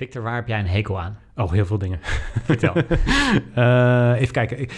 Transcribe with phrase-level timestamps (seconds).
[0.00, 1.18] Victor, waar heb jij een hekel aan?
[1.36, 2.00] Oh, heel veel dingen.
[2.44, 2.74] Vertel.
[3.56, 4.68] Uh, even kijken.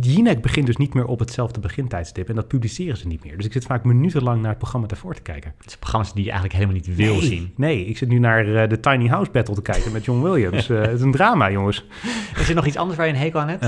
[0.00, 3.36] Jinek begint dus niet meer op hetzelfde begintijdstip en dat publiceren ze niet meer.
[3.36, 5.52] Dus ik zit vaak minutenlang naar het programma daarvoor te kijken.
[5.58, 7.52] Het zijn programma's die je eigenlijk helemaal niet wil nee, zien.
[7.56, 10.68] Nee, ik zit nu naar uh, de Tiny House Battle te kijken met John Williams.
[10.68, 11.84] uh, het is een drama, jongens.
[12.38, 13.64] Is er nog iets anders waar je een hekel aan hebt?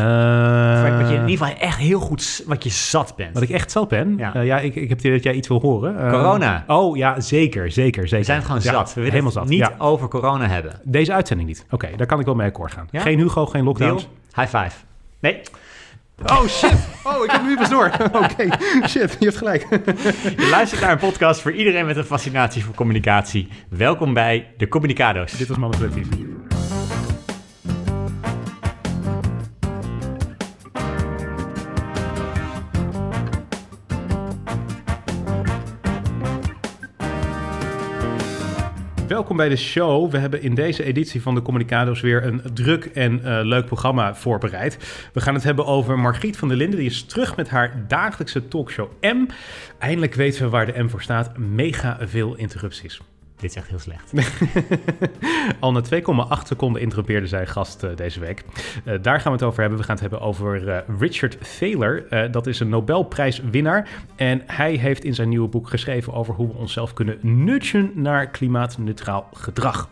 [0.98, 3.34] Wat je in ieder geval echt heel goed, wat je zat bent.
[3.34, 4.14] Wat ik echt zat ben?
[4.16, 6.10] Ja, ja ik, ik heb het dat jij iets wil horen.
[6.10, 6.64] corona.
[6.66, 8.18] Oh ja, zeker, zeker, zeker.
[8.18, 8.88] We zijn gewoon ja, zat.
[8.88, 9.48] We willen helemaal zat.
[9.48, 9.74] niet ja.
[9.78, 10.72] over corona hebben.
[10.88, 11.62] Deze uitzending niet.
[11.64, 12.88] Oké, okay, daar kan ik wel mee akkoord gaan.
[12.90, 13.00] Ja?
[13.00, 14.02] Geen Hugo, geen lockdowns.
[14.02, 14.46] Deal?
[14.46, 14.76] High five.
[15.18, 15.40] Nee.
[16.24, 16.88] Oh shit!
[17.04, 17.86] Oh, ik heb nu pas door.
[18.12, 18.50] Oké, okay.
[18.88, 19.66] shit, je hebt gelijk.
[20.42, 23.48] Je luistert naar een podcast voor iedereen met een fascinatie voor communicatie.
[23.68, 25.32] Welkom bij de Communicado's.
[25.32, 26.08] Dit was manipulatief.
[39.16, 40.10] Welkom bij de show.
[40.10, 44.14] We hebben in deze editie van de Communicado's weer een druk en uh, leuk programma
[44.14, 44.78] voorbereid.
[45.12, 46.78] We gaan het hebben over Margriet van der Linden.
[46.78, 49.26] Die is terug met haar dagelijkse talkshow M.
[49.78, 51.38] Eindelijk weten we waar de M voor staat.
[51.38, 53.00] Mega veel interrupties.
[53.36, 54.12] Dit is echt heel slecht.
[55.60, 58.44] Al na 2,8 seconden interrumpeerde zij gast uh, deze week.
[58.84, 59.78] Uh, daar gaan we het over hebben.
[59.78, 62.30] We gaan het hebben over uh, Richard Thaler.
[62.30, 63.88] dat is een Nobelprijswinnaar.
[64.16, 68.30] En hij heeft in zijn nieuwe boek geschreven over hoe we onszelf kunnen nudgen naar
[68.30, 69.88] klimaatneutraal gedrag.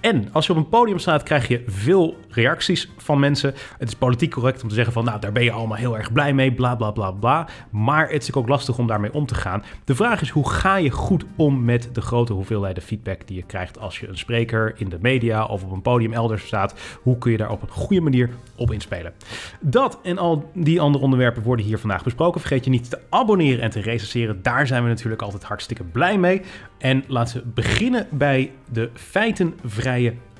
[0.00, 3.54] En als je op een podium staat, krijg je veel reacties van mensen.
[3.78, 6.12] Het is politiek correct om te zeggen van, nou, daar ben je allemaal heel erg
[6.12, 7.48] blij mee, bla bla bla bla.
[7.70, 9.64] Maar het is ook lastig om daarmee om te gaan.
[9.84, 13.42] De vraag is, hoe ga je goed om met de grote hoeveelheden feedback die je
[13.42, 16.74] krijgt als je een spreker in de media of op een podium elders staat?
[17.02, 19.12] Hoe kun je daar op een goede manier op inspelen?
[19.60, 22.40] Dat en al die andere onderwerpen worden hier vandaag besproken.
[22.40, 24.42] Vergeet je niet te abonneren en te recenseren.
[24.42, 26.42] Daar zijn we natuurlijk altijd hartstikke blij mee.
[26.78, 28.90] En laten we beginnen bij de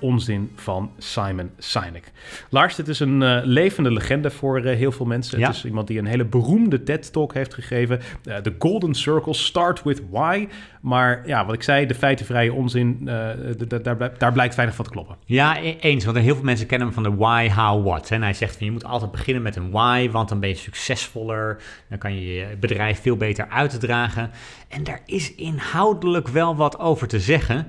[0.01, 2.13] onzin van Simon Sinek.
[2.49, 5.39] Lars, dit is een uh, levende legende voor uh, heel veel mensen.
[5.39, 5.47] Ja.
[5.47, 8.01] Het is iemand die een hele beroemde TED-talk heeft gegeven.
[8.25, 10.49] Uh, The Golden Circle, Start With Why.
[10.81, 12.99] Maar ja, wat ik zei, de feitenvrije onzin,
[13.83, 15.17] daar, daar blijkt weinig van te kloppen.
[15.25, 16.05] Ja, eens.
[16.05, 18.11] Want heel veel mensen kennen hem van de why, how, what.
[18.11, 20.55] En hij zegt van je moet altijd beginnen met een why, want dan ben je
[20.55, 21.63] succesvoller.
[21.89, 24.31] Dan kan je je bedrijf veel beter uitdragen.
[24.69, 27.67] En daar is inhoudelijk wel wat over te zeggen.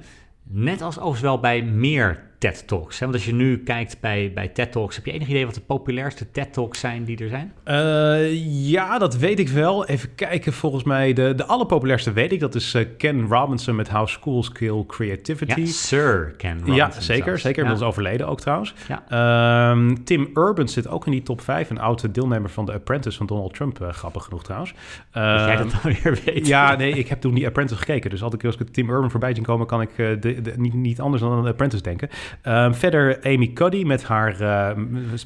[0.53, 2.99] Net als overigens wel bij meer TED Talks.
[2.99, 5.61] Want als je nu kijkt bij, bij TED Talks, heb je enig idee wat de
[5.61, 7.53] populairste TED Talks zijn die er zijn?
[7.65, 9.85] Uh, ja, dat weet ik wel.
[9.85, 12.39] Even kijken, volgens mij de, de allerpopulairste weet ik.
[12.39, 15.59] Dat is uh, Ken Robinson met How Schools Kill Creativity.
[15.59, 16.75] Ja, Sir Ken Robinson.
[16.75, 17.23] Ja, zeker.
[17.25, 17.41] zelfs.
[17.41, 17.69] Zeker, Ja.
[17.69, 18.73] dat is overleden ook trouwens.
[18.87, 19.71] Ja.
[19.71, 21.69] Um, Tim Urban zit ook in die top 5.
[21.69, 23.81] Een oude deelnemer van The Apprentice van Donald Trump.
[23.81, 24.73] Uh, grappig genoeg trouwens.
[25.11, 26.47] Dat jij dat dan weer weet.
[26.47, 28.09] ja, nee, ik heb toen die Apprentice gekeken.
[28.09, 30.73] Dus als ik, als ik Tim Urban voorbij zien komen, kan ik de, de, niet,
[30.73, 32.09] niet anders dan aan Apprentice denken.
[32.43, 34.69] Um, verder Amy Cuddy met haar uh,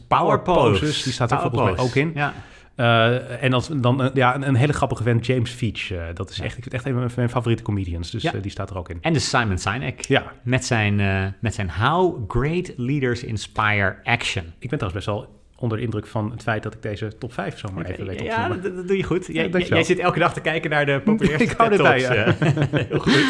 [0.07, 1.03] power poses.
[1.03, 2.11] Die staat er volgens mij ook in.
[2.15, 2.33] Ja.
[2.77, 5.91] Uh, en als, dan uh, ja, een, een, hele grappige vent, James Veach.
[5.91, 8.11] Uh, dat is echt, ik vind echt een van mijn favoriete comedians.
[8.11, 8.31] Dus Ja.
[8.31, 8.97] die staat er ook in.
[9.01, 10.01] En de Simon Sinek.
[10.01, 14.43] Ja, Met zijn, eh, met zijn How Great Leaders Inspire Action.
[14.59, 15.34] ik ben trouwens best wel
[15.65, 18.17] onder de indruk van het feit dat ik deze top 5 zomaar even weet op
[18.17, 19.25] te ja, dat, dat doe je goed.
[19.31, 22.25] Jij, zit elke dag te kijken naar de populairste Ik hou ja.
[22.25, 22.33] eh.
[22.89, 23.25] Heel goed.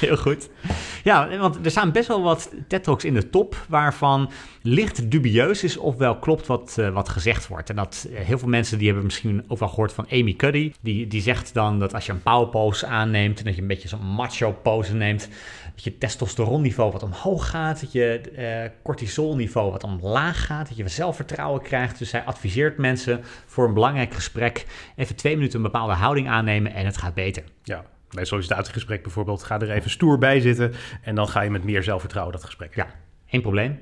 [0.00, 0.48] Heel goed.
[1.04, 3.64] Ja, want er staan best wel wat TED Talks in de top...
[3.68, 4.30] waarvan
[4.62, 7.70] licht dubieus is of wel klopt wat, uh, wat gezegd wordt.
[7.70, 10.72] En dat uh, heel veel mensen die hebben misschien ook wel gehoord van Amy Cuddy.
[10.80, 13.38] Die, die zegt dan dat als je een power pose aanneemt...
[13.38, 15.28] en dat je een beetje zo'n macho pose neemt...
[15.76, 17.80] dat je testosteronniveau wat omhoog gaat...
[17.80, 20.68] dat je uh, cortisolniveau wat omlaag gaat...
[20.68, 21.98] dat je zelfvertrouwen krijgt.
[21.98, 24.66] Dus hij adviseert mensen voor een belangrijk gesprek...
[24.96, 27.42] even twee minuten een bepaalde houding aannemen en het gaat beter.
[27.62, 30.72] Ja, bij een sollicitatiegesprek bijvoorbeeld, ga er even stoer bij zitten
[31.02, 32.74] en dan ga je met meer zelfvertrouwen dat gesprek.
[32.74, 32.86] Ja,
[33.26, 33.78] één probleem.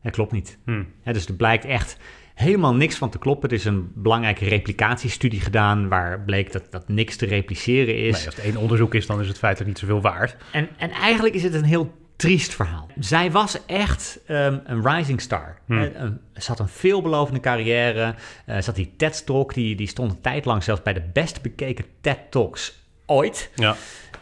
[0.00, 0.58] Het klopt niet.
[0.64, 0.84] Hm.
[1.04, 1.96] Ja, dus er blijkt echt
[2.34, 3.48] helemaal niks van te kloppen.
[3.48, 8.16] Er is een belangrijke replicatiestudie gedaan waar bleek dat, dat niks te repliceren is.
[8.16, 10.36] Nee, als het één onderzoek is, dan is het feitelijk niet zoveel waard.
[10.52, 12.88] En, en eigenlijk is het een heel triest verhaal.
[12.98, 15.58] Zij was echt um, een rising star.
[15.66, 15.72] Hm.
[15.72, 18.14] Uh, um, ze had een veelbelovende carrière.
[18.46, 21.42] Uh, ze had die TED-talk, die, die stond een tijd lang zelfs bij de best
[21.42, 23.50] bekeken TED-talks ooit.
[23.54, 23.76] Ja.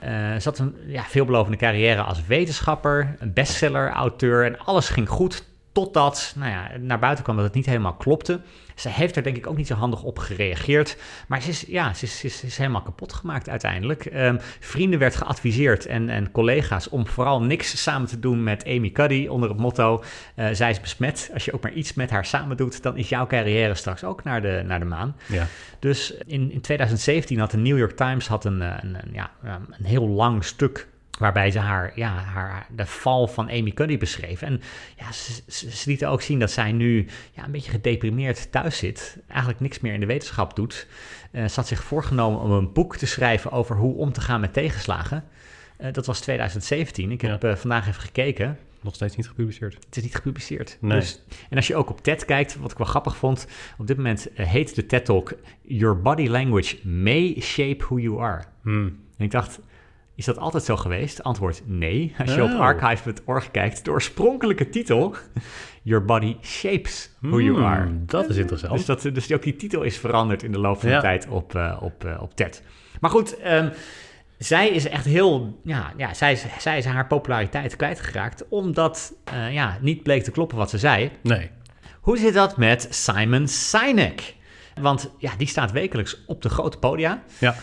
[0.04, 5.44] Uh, ze had een ja, veelbelovende carrière als wetenschapper, een bestseller-auteur en alles ging goed
[5.72, 8.40] totdat nou ja, naar buiten kwam dat het niet helemaal klopte.
[8.74, 10.96] Ze heeft er denk ik ook niet zo handig op gereageerd.
[11.28, 14.04] Maar ze is, ja, ze is, ze is, ze is helemaal kapot gemaakt uiteindelijk.
[14.14, 18.90] Um, vrienden werd geadviseerd en, en collega's om vooral niks samen te doen met Amy
[18.90, 20.02] Cuddy onder het motto...
[20.36, 21.30] Uh, zij is besmet.
[21.32, 24.24] Als je ook maar iets met haar samen doet, dan is jouw carrière straks ook
[24.24, 25.16] naar de, naar de maan.
[25.28, 25.46] Ja.
[25.78, 29.84] Dus in, in 2017 had de New York Times had een, een, een, ja, een
[29.84, 30.88] heel lang stuk
[31.20, 34.42] Waarbij ze haar, ja, haar, de val van Amy Cuddy beschreef.
[34.42, 34.60] En
[34.96, 38.78] ja, ze, ze, ze lieten ook zien dat zij nu ja, een beetje gedeprimeerd thuis
[38.78, 39.18] zit.
[39.28, 40.86] Eigenlijk niks meer in de wetenschap doet.
[41.32, 44.40] Uh, ze had zich voorgenomen om een boek te schrijven over hoe om te gaan
[44.40, 45.24] met tegenslagen.
[45.80, 47.10] Uh, dat was 2017.
[47.10, 47.50] Ik heb Ja.
[47.50, 48.58] uh, vandaag even gekeken.
[48.82, 49.74] Nog steeds niet gepubliceerd.
[49.74, 50.76] Het is niet gepubliceerd.
[50.80, 50.98] Nee.
[50.98, 53.46] Dus, en als je ook op TED kijkt, wat ik wel grappig vond,
[53.78, 58.20] op dit moment eh, heet de TED Talk Your Body Language May Shape Who You
[58.20, 58.42] Are.
[58.62, 58.98] Hmm.
[59.16, 59.60] En ik dacht,
[60.20, 61.22] is dat altijd zo geweest?
[61.22, 62.14] Antwoord nee.
[62.18, 62.60] Als je op Oh.
[62.60, 65.14] archive.org kijkt, de oorspronkelijke titel,
[65.82, 68.04] Your Body Shapes Who You Hmm, Are.
[68.06, 68.72] Dat is interessant.
[68.76, 71.54] Dus, dat, dus ook die titel is veranderd in de loop van de tijd op,
[71.54, 72.62] eh, op, eh, op TED.
[73.00, 73.68] Maar goed, ehm,
[74.38, 75.60] zij is echt heel...
[75.64, 78.48] Ja, ja zij, is, zij is haar populariteit kwijtgeraakt...
[78.48, 81.10] omdat eh, ja, niet bleek te kloppen wat ze zei.
[81.22, 81.50] Nee.
[82.00, 84.34] Hoe zit dat met Simon Sinek?
[84.80, 87.22] Want ja, die staat wekelijks op de grote podia.
[87.38, 87.54] Ja.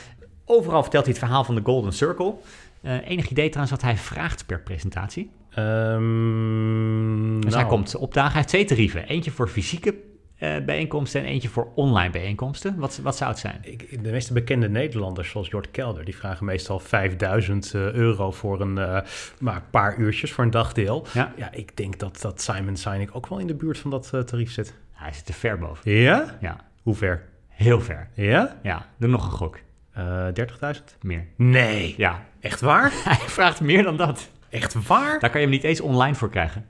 [0.49, 2.33] Overal vertelt hij het verhaal van de Golden Circle.
[2.81, 5.29] Eh, enig idee trouwens wat hij vraagt per presentatie?
[5.49, 8.27] Ehm, Dus nou, hij komt opdagen.
[8.31, 9.07] Hij heeft twee tarieven.
[9.07, 9.95] Eentje voor fysieke
[10.37, 12.75] eh, bijeenkomsten en eentje voor online bijeenkomsten.
[12.77, 13.59] Wat, wat zou het zijn?
[13.61, 18.61] ik- De meeste bekende Nederlanders, zoals Jort Kelder, die vragen meestal 5000 eh, euro voor
[18.61, 19.03] een
[19.39, 21.05] maar paar uurtjes voor een dagdeel.
[21.13, 24.09] Ja, Ja, ik denk dat, dat Simon Sinek ook wel in de buurt van dat
[24.25, 24.73] tarief zit.
[24.91, 25.91] hij zit er ver boven.
[25.91, 26.37] Ja?
[26.41, 27.23] Ja, Hoe ver?
[27.47, 28.09] heel ver.
[28.13, 28.57] Ja?
[28.63, 29.59] Ja, doe nog een gok.
[29.97, 30.27] Eh
[30.75, 30.83] 30.000?
[31.01, 31.27] Meer.
[31.35, 31.93] Nee.
[31.97, 32.91] Ja, Echt waar?
[33.03, 34.29] hij vraagt meer dan dat.
[34.49, 35.19] Echt waar?
[35.19, 36.65] Daar kan je hem niet eens online voor krijgen.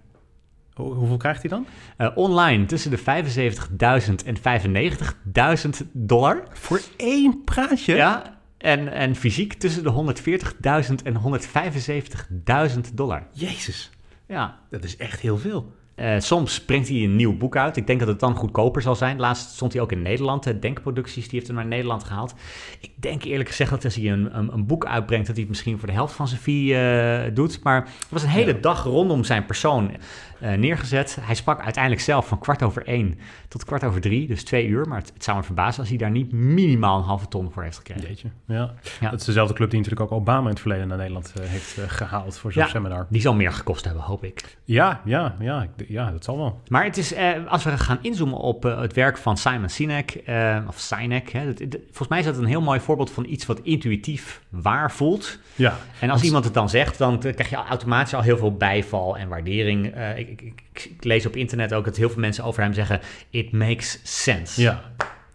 [0.73, 1.65] Hoe- hoeveel krijgt hij dan?
[1.97, 6.43] Eh, online tussen de 75.000 en 95.000 dollar.
[6.53, 7.95] Voor één praatje?
[7.95, 10.13] Ja, en, en fysiek tussen de
[10.89, 11.21] 140.000 en
[12.75, 13.27] 175.000 dollar.
[13.31, 13.89] Jezus,
[14.27, 15.75] Ja, dat is echt heel veel.
[15.97, 17.77] Eh, soms brengt hij een nieuw boek uit.
[17.77, 19.19] Ik denk dat het dan goedkoper zal zijn.
[19.19, 20.43] Laatst stond hij ook in Nederland.
[20.43, 22.33] De Denkproducties, die heeft hem naar Nederland gehaald.
[22.79, 25.25] Ik denk eerlijk gezegd dat als hij een, een, een boek uitbrengt...
[25.25, 27.63] dat hij het misschien voor de helft van zijn fee eh, doet.
[27.63, 28.59] Maar er was een hele Ja.
[28.61, 29.91] dag rondom zijn persoon
[30.39, 31.17] eh, neergezet.
[31.21, 34.27] Hij sprak uiteindelijk zelf van kwart over één tot kwart over drie.
[34.27, 34.87] Dus twee uur.
[34.87, 37.63] Maar het, het zou me verbazen als hij daar niet minimaal een halve ton voor
[37.63, 38.01] heeft gekregen.
[38.07, 38.73] Jeetje, ja.
[38.99, 39.09] Ja.
[39.09, 41.83] Dat is dezelfde club die natuurlijk ook Obama in het verleden naar Nederland heeft eh,
[41.87, 42.67] gehaald voor zo'n Ja.
[42.69, 43.05] seminar.
[43.09, 44.57] Die zal meer gekost hebben, hoop ik.
[44.63, 46.61] Ja, ja, ja, ik- ja, dat zal wel.
[46.67, 50.11] Maar het is, eh, als we gaan inzoomen op eh, het werk van Simon Sinek,
[50.25, 53.25] eh, of Sinek, hè, dat- dat- volgens mij is dat een heel mooi voorbeeld van
[53.25, 55.39] iets wat intuïtief waar voelt.
[55.55, 58.53] Ja, En als iemand het dan zegt, dan eh, krijg je automatisch al heel veel
[58.57, 59.85] bijval en waardering.
[60.15, 62.99] Ik, ik, ik, ik lees op internet ook dat heel veel mensen over hem zeggen,
[63.29, 64.61] it makes sense.
[64.61, 64.81] ja.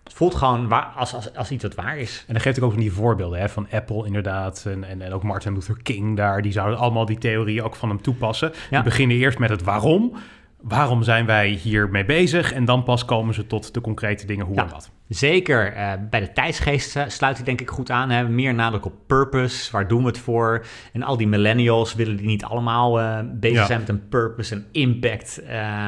[0.04, 2.24] Het voelt gewoon waar, als, als, als iets wat waar is.
[2.26, 5.12] En dan geeft ik ook van die voorbeelden hè, van Apple inderdaad en, en, en
[5.12, 6.42] ook Martin Luther King daar.
[6.42, 8.48] Die zouden allemaal die theorieën ook van hem toepassen.
[8.52, 8.56] Ja.
[8.70, 10.16] Die beginnen eerst met het waarom.
[10.62, 12.52] Waarom zijn wij hiermee bezig?
[12.52, 14.62] En dan pas komen ze tot de concrete dingen hoe Ja.
[14.62, 14.90] en wat.
[15.08, 18.10] Zeker eh, bij de tijdsgeest eh, sluit hij denk ik goed aan.
[18.10, 18.28] Hè?
[18.28, 20.64] Meer nadruk op purpose, waar doen we het voor?
[20.92, 23.66] En al die millennials willen die niet allemaal eh, bezig Ja.
[23.66, 25.42] zijn met een purpose en impact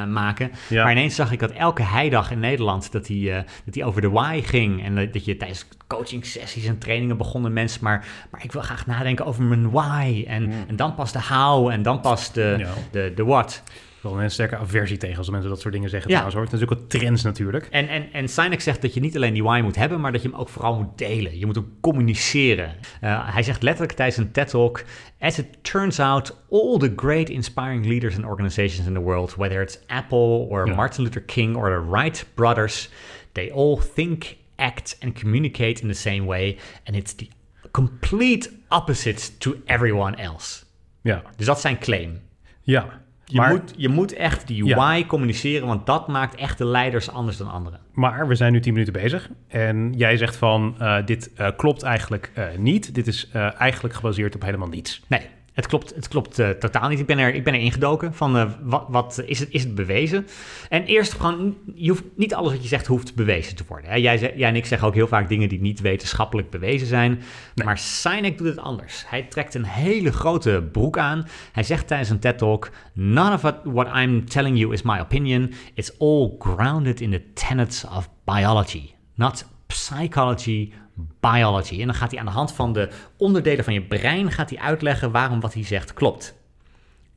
[0.08, 0.50] maken.
[0.68, 0.82] Ja.
[0.82, 4.10] Maar ineens zag ik dat elke heidag in Nederland dat hij, dat hij over de
[4.10, 4.84] why ging.
[4.84, 8.86] En dat je tijdens coaching sessies en trainingen begonnen mensen maar, maar ik wil graag
[8.86, 10.24] nadenken over mijn why.
[10.26, 13.62] En, en dan pas de how en dan pas de, de, de what.
[14.04, 16.14] Wil een sterke aversie tegen als mensen dat soort dingen zeggen Ja.
[16.20, 16.44] trouwens hoor.
[16.44, 17.68] Het is natuurlijk ook trends natuurlijk.
[17.70, 20.22] En, en, en Sinek zegt dat je niet alleen die why moet hebben, maar dat
[20.22, 21.38] je hem ook vooral moet delen.
[21.38, 22.74] Je moet ook communiceren.
[23.04, 24.84] Uh, hij zegt letterlijk tijdens een TED-talk...
[25.18, 29.34] As it turns out, all the great inspiring leaders and organizations in the world...
[29.34, 30.74] whether it's Apple or Ja.
[30.74, 32.88] Martin Luther King or the Wright brothers...
[33.32, 36.58] they all think, act and communicate in the same way...
[36.86, 37.28] and it's the
[37.70, 40.64] complete opposite to everyone else.
[41.02, 42.20] Ja, Dus dat is zijn claim.
[42.62, 43.02] ja.
[43.26, 44.76] Je, maar, moet, je moet echt die Ja.
[44.76, 45.66] why communiceren...
[45.66, 47.80] want dat maakt echte leiders anders dan anderen.
[47.92, 49.30] maar we zijn nu tien minuten bezig.
[49.48, 52.94] En jij zegt van eh, dit eh, klopt eigenlijk eh, niet.
[52.94, 53.28] Dit is
[53.58, 55.02] eigenlijk gebaseerd op helemaal niets.
[55.06, 55.20] Nee,
[55.54, 56.98] het klopt, het klopt eh, totaal niet.
[56.98, 59.74] Ik ben, er, ik ben er ingedoken van eh, wat, wat is, het, is het
[59.74, 60.26] bewezen?
[60.68, 63.90] En eerst gewoon, je hoeft, niet alles wat je zegt hoeft bewezen te worden.
[63.90, 63.96] Hè?
[63.96, 67.22] Jij, jij en ik zeggen ook heel vaak dingen die niet wetenschappelijk bewezen zijn.
[67.54, 67.66] Nee.
[67.66, 69.04] Maar Sinek doet het anders.
[69.06, 71.26] Hij trekt een hele grote broek aan.
[71.52, 72.70] Hij zegt tijdens een TED-talk...
[72.92, 75.52] None of what, what I'm telling you is my opinion.
[75.74, 78.90] It's all grounded in the tenets of biology.
[79.14, 80.72] Not psychology,
[81.20, 81.80] biology.
[81.80, 84.30] En dan gaat hij aan de hand van de onderdelen van je brein...
[84.30, 86.34] gaat hij uitleggen waarom wat hij zegt klopt.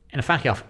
[0.06, 0.64] En dan vraag je af,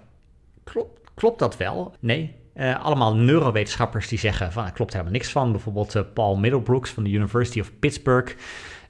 [0.65, 1.95] klopt, klopt dat wel?
[2.01, 2.35] Nee.
[2.55, 5.53] Eh, allemaal neurowetenschappers die zeggen van er klopt helemaal niks van.
[5.53, 8.35] Bijvoorbeeld eh, Paul Middlebrooks van de University of Pittsburgh.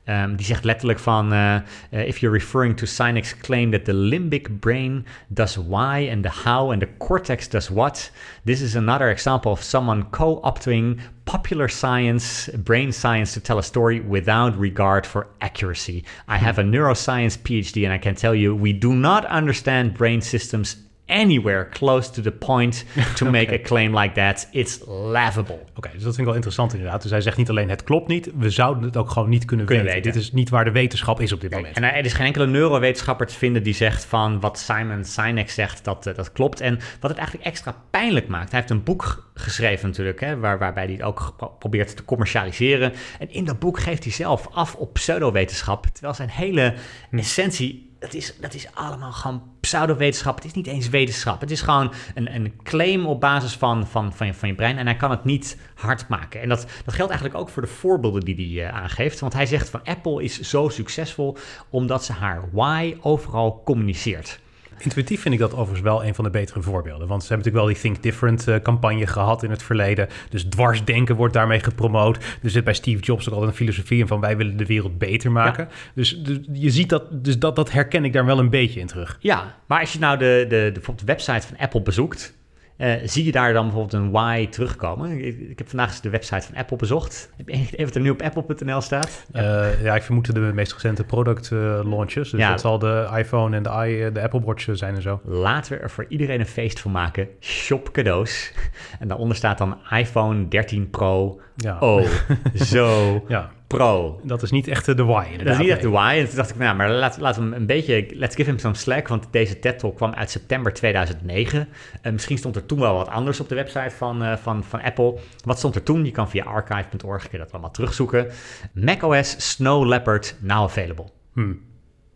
[0.08, 1.54] Um, die zegt letterlijk van, uh,
[1.92, 6.30] uh, if you're referring to Sinek's claim that the limbic brain does why and the
[6.44, 8.10] how and the cortex does what,
[8.44, 14.00] this is another example of someone co-opting popular science, brain science to tell a story
[14.00, 16.04] without regard for accuracy.
[16.26, 20.22] I have a neuroscience PhD and I can tell you we do not understand brain
[20.22, 20.76] systems
[21.08, 22.84] anywhere close to the point
[23.14, 24.48] to make a claim like that.
[24.50, 25.58] It's laughable.
[25.76, 27.02] Oké, dus dat vind ik wel interessant inderdaad.
[27.02, 29.66] Dus hij zegt niet alleen het klopt niet, we zouden het ook gewoon niet kunnen,
[29.66, 30.02] kunnen weten.
[30.02, 31.76] Dit is niet waar de wetenschap is op dit moment.
[31.76, 35.84] En er is geen enkele neurowetenschapper te vinden die zegt van wat Simon Sinek zegt,
[35.84, 36.60] dat, uh, dat klopt.
[36.60, 40.58] En wat het eigenlijk extra pijnlijk maakt, hij heeft een boek geschreven natuurlijk, hè, waar,
[40.58, 42.92] waarbij hij het ook probeert te commercialiseren.
[43.18, 46.74] En in dat boek geeft hij zelf af op pseudowetenschap, terwijl zijn hele
[47.10, 47.18] hm.
[47.18, 50.34] essentie dat is, dat is allemaal gewoon pseudowetenschap.
[50.34, 51.40] Het is niet eens wetenschap.
[51.40, 54.78] Het is gewoon een, een claim op basis van, van, van, je, van je brein.
[54.78, 56.40] En hij kan het niet hard maken.
[56.40, 59.20] En dat, dat geldt eigenlijk ook voor de voorbeelden die hij uh, aangeeft.
[59.20, 61.36] Want hij zegt van Apple is zo succesvol
[61.68, 64.40] omdat ze haar why overal communiceert.
[64.78, 67.08] Intuïtief vind ik dat overigens wel een van de betere voorbeelden.
[67.08, 70.08] Want ze hebben natuurlijk wel die Think Different uh, campagne gehad in het verleden.
[70.30, 72.16] Dus dwarsdenken wordt daarmee gepromoot.
[72.42, 74.98] Er zit bij Steve Jobs ook altijd een filosofie in van wij willen de wereld
[74.98, 75.68] beter maken.
[75.94, 78.86] Dus, dus, je ziet dat, dus dat, dat herken ik daar wel een beetje in
[78.86, 79.18] terug.
[79.20, 82.37] Ja, maar als je nou de, de, de, de website van Apple bezoekt,
[82.78, 85.10] uh, zie je daar dan bijvoorbeeld een why terugkomen?
[85.10, 87.30] Ik, ik, heb vandaag de website van Apple bezocht.
[87.36, 89.26] Heb je even wat er nu op apple.nl staat?
[89.32, 89.42] Ja.
[89.42, 92.30] Uh, ja, ik vermoed de meest recente product uh, launches.
[92.30, 92.50] Dus ja.
[92.50, 95.20] dat zal de iPhone en de, i, de Apple Watch zijn en zo.
[95.24, 97.28] Laten we er voor iedereen een feest van maken.
[97.40, 98.52] Shop cadeaus.
[98.98, 101.40] En daaronder staat dan iPhone 13 Pro.
[101.60, 101.78] Ja.
[101.80, 102.06] Oh,
[102.54, 103.50] zo ja.
[103.66, 104.20] Pro.
[104.22, 105.36] Dat is niet echt de why.
[105.36, 106.16] Dat is niet echt de why.
[106.18, 108.06] En toen dacht ik, nou, maar laten laat we hem een beetje...
[108.10, 111.68] Let's give him some slack, want deze TED-talk kwam uit september 2009.
[112.02, 114.82] En misschien stond er toen wel wat anders op de website van, uh, van, van
[114.82, 115.18] Apple.
[115.44, 116.04] Wat stond er toen?
[116.04, 118.26] Je kan via archive.org, dat allemaal terugzoeken.
[118.72, 121.06] macOS Snow Leopard now available.
[121.32, 121.67] Hmm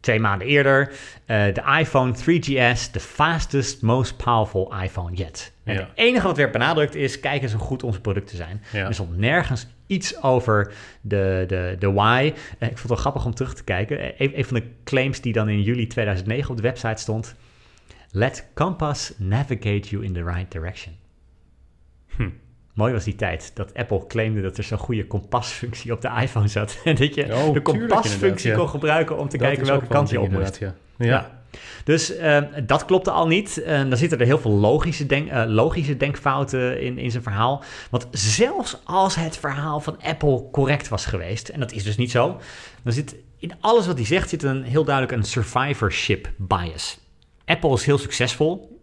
[0.03, 0.89] twee maanden eerder.
[0.91, 5.53] Uh, de iPhone 3GS, the fastest, most powerful iPhone yet.
[5.65, 8.63] En het enige wat werd benadrukt is, kijk eens hoe goed onze producten zijn.
[8.73, 8.87] Ja.
[8.87, 12.33] Er stond nergens iets over de, de, de why.
[12.33, 13.99] Uh, ik vond het wel grappig om terug te kijken.
[13.99, 17.35] Uh, een, een, van de claims die dan in juli 2009 op de website stond.
[18.11, 20.95] Let Compass navigate you in the right direction.
[22.17, 22.29] Hm.
[22.73, 26.49] Mooi was die tijd dat Apple claimde dat er zo'n goede kompasfunctie op de iPhone
[26.49, 26.79] zat.
[26.85, 30.31] En dat je oh, de kompasfunctie kon gebruiken om te kijken welke kant je op
[30.31, 30.59] moest.
[30.59, 30.75] Ja.
[30.99, 31.41] ja.
[31.85, 33.63] Dus uh, dat klopte al niet.
[33.67, 37.63] Uh, dan zitten er heel veel logische, denk, uh, logische denkfouten in, in zijn verhaal.
[37.91, 42.11] Want zelfs als het verhaal van Apple correct was geweest, en dat is dus niet
[42.11, 42.41] zo,
[42.83, 46.99] dan zit in alles wat hij zegt zit een heel duidelijk een survivorship bias.
[47.45, 48.81] Apple is heel succesvol.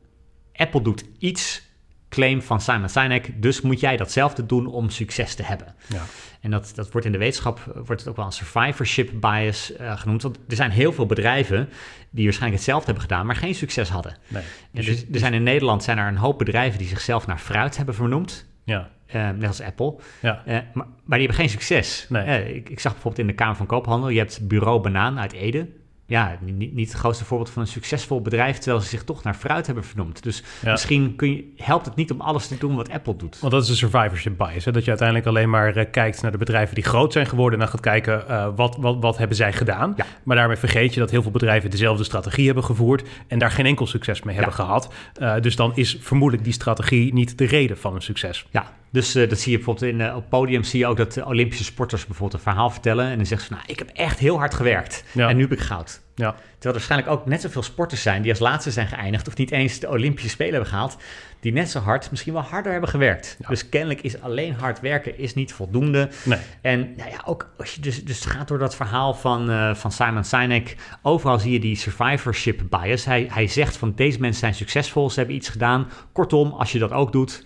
[0.53, 1.68] Apple doet iets
[2.09, 3.41] claim van Simon Sinek.
[3.41, 5.75] Dus moet jij datzelfde doen om succes te hebben.
[5.87, 6.01] Ja.
[6.41, 9.99] En dat, dat wordt in de wetenschap wordt het ook wel een survivorship bias uh,
[9.99, 10.21] genoemd.
[10.21, 11.69] Want er zijn heel veel bedrijven
[12.09, 14.17] die waarschijnlijk hetzelfde hebben gedaan, maar geen succes hadden.
[14.27, 14.43] Nee.
[14.71, 17.77] Dus, dus, er zijn in Nederland zijn er een hoop bedrijven die zichzelf naar fruit
[17.77, 18.45] hebben vernoemd.
[18.63, 18.89] Ja.
[19.15, 19.95] Uh, net als Apple.
[20.19, 20.43] Ja.
[20.47, 22.05] Uh, maar, maar, die hebben geen succes.
[22.09, 22.55] Nee.
[22.55, 25.67] ik, ik, zag bijvoorbeeld in de Kamer van Koophandel, je hebt Bureau Banaan uit Ede
[26.09, 29.33] ja, niet, niet het grootste voorbeeld van een succesvol bedrijf, terwijl ze zich toch naar
[29.33, 30.23] fruit hebben vernoemd.
[30.23, 33.39] Dus misschien kun je, helpt het niet om alles te doen wat Apple doet.
[33.39, 34.65] Want dat is een survivorship bias.
[34.65, 34.71] Hè?
[34.71, 37.65] Dat je uiteindelijk alleen maar uh, kijkt naar de bedrijven die groot zijn geworden en
[37.65, 39.93] dan gaat kijken uh, wat, wat, wat hebben zij gedaan.
[39.95, 40.05] Ja.
[40.23, 43.65] Maar daarmee vergeet je dat heel veel bedrijven dezelfde strategie hebben gevoerd en daar geen
[43.65, 44.93] enkel succes mee hebben gehad.
[45.21, 48.45] Uh, dus dan is vermoedelijk die strategie niet de reden van een succes.
[48.51, 51.23] Ja, dus uh, dat zie je bijvoorbeeld in, uh, op podium zie je ook dat
[51.23, 53.05] Olympische sporters bijvoorbeeld een verhaal vertellen.
[53.05, 55.03] En dan zeggen ze, nou, ik heb echt heel hard gewerkt.
[55.15, 56.01] En nu heb ik goud.
[56.15, 56.31] Ja.
[56.31, 59.27] Terwijl er waarschijnlijk ook net zoveel sporters zijn die als laatste zijn geëindigd.
[59.27, 60.97] Of niet eens de Olympische Spelen hebben gehaald.
[61.39, 63.37] Die net zo hard, misschien wel harder hebben gewerkt.
[63.47, 66.09] Dus kennelijk is alleen hard werken is niet voldoende.
[66.23, 66.39] Nee.
[66.61, 69.91] En nou ja, ook als je dus, dus gaat door dat verhaal van, uh, van
[69.91, 70.75] Simon Sinek.
[71.01, 73.05] Overal zie je die survivorship bias.
[73.05, 75.89] Hij, hij zegt van deze mensen zijn succesvol, ze hebben iets gedaan.
[76.11, 77.43] Kortom, als je dat ook doet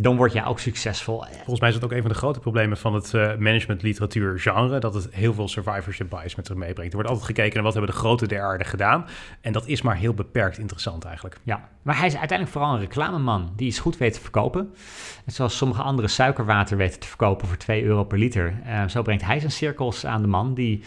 [0.00, 1.24] dan word jij ook succesvol.
[1.32, 4.78] Volgens mij is dat ook een van de grote problemen van het uh, managementliteratuur genre,
[4.78, 6.92] dat het heel veel survivorship bias met zich meebrengt.
[6.92, 9.06] Er wordt altijd gekeken naar wat hebben de grote der aarde gedaan.
[9.40, 11.40] En dat is maar heel beperkt interessant eigenlijk.
[11.42, 14.74] Ja, maar hij is uiteindelijk vooral een reclameman die iets goed weet te verkopen.
[15.24, 18.60] En zoals sommige andere suikerwater weten te verkopen voor 2 euro per liter.
[18.66, 20.82] Uh, zo brengt hij zijn cirkels aan de man die,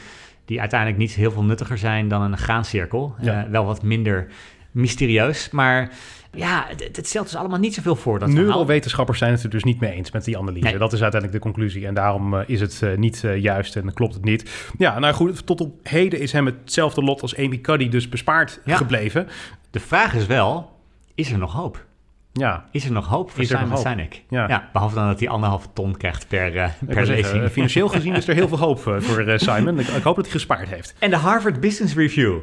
[0.46, 3.15] die uiteindelijk niet heel veel nuttiger zijn dan een graancirkel.
[3.20, 3.46] Ja.
[3.46, 4.27] Uh, wel wat minder
[4.72, 5.92] mysterieus, maar
[6.32, 8.20] ja, het, stelt dus allemaal niet zoveel voor.
[8.20, 10.78] Dat Neurowetenschappers zijn het er dus niet mee eens met die analyse.
[10.78, 11.86] Dat is uiteindelijk de conclusie.
[11.86, 14.70] En daarom uh, is het uh, niet uh, juist en klopt het niet.
[14.78, 18.62] Ja, nou goed, tot op heden is hem hetzelfde lot als Amy Cuddy dus bespaard
[18.66, 18.75] ja.
[18.75, 19.28] gebleven.
[19.72, 20.72] De vraag is wel,
[21.16, 21.86] is er nog hoop?
[22.34, 23.78] Ja, Is er nog hoop voor Is Simon?
[23.78, 24.24] Sinek?
[24.30, 24.70] Ja.
[24.74, 27.44] behalve dan dat hij anderhalve ton krijgt per, eh, ik per zeggen, lezing.
[27.44, 29.80] eh, financieel gezien is er heel veel hoop eh, voor eh, Simon.
[29.80, 30.96] Ik, ik hoop dat hij gespaard heeft.
[31.00, 32.38] En de Harvard Business Review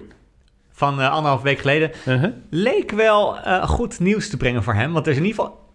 [0.79, 2.33] van uh, anderhalf week geleden Uh-huh.
[2.51, 4.93] leek wel uh, goed nieuws te brengen voor hem.
[4.93, 5.67] Want er is in ieder geval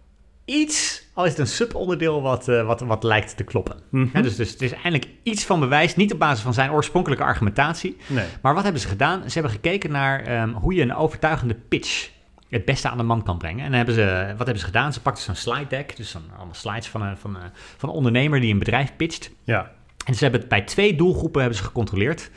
[0.44, 3.76] iets, al is het een subonderdeel, wat, uh, wat, wat lijkt te kloppen.
[3.90, 4.08] Mhm.
[4.12, 7.24] Ja, dus, dus het is eindelijk iets van bewijs, niet op basis van zijn oorspronkelijke
[7.24, 7.96] argumentatie.
[8.06, 8.26] Nee.
[8.42, 9.22] Maar wat hebben ze gedaan?
[9.26, 12.10] Ze hebben gekeken naar um, hoe je een overtuigende pitch
[12.48, 13.64] het beste aan de man kan brengen.
[13.64, 14.92] En dan hebben ze, wat hebben ze gedaan?
[14.92, 18.40] Ze pakten zo'n slide deck, dus allemaal slides van een, van, een, van een ondernemer
[18.40, 19.30] die een bedrijf pitcht.
[19.44, 19.70] Ja.
[20.06, 22.30] En ze hebben het bij twee doelgroepen hebben ze gecontroleerd.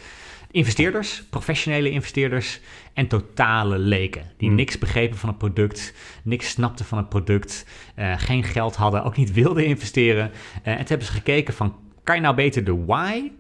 [0.58, 2.60] Investeerders, professionele investeerders
[2.94, 4.32] en totale leken.
[4.38, 4.58] Die Hmm.
[4.58, 7.66] niks begrepen van het product, niks snapten van het product,
[8.00, 10.32] uh, geen geld hadden, ook niet wilden investeren.
[10.32, 13.32] Uh, en toen hebben ze gekeken van, kan je nou beter de why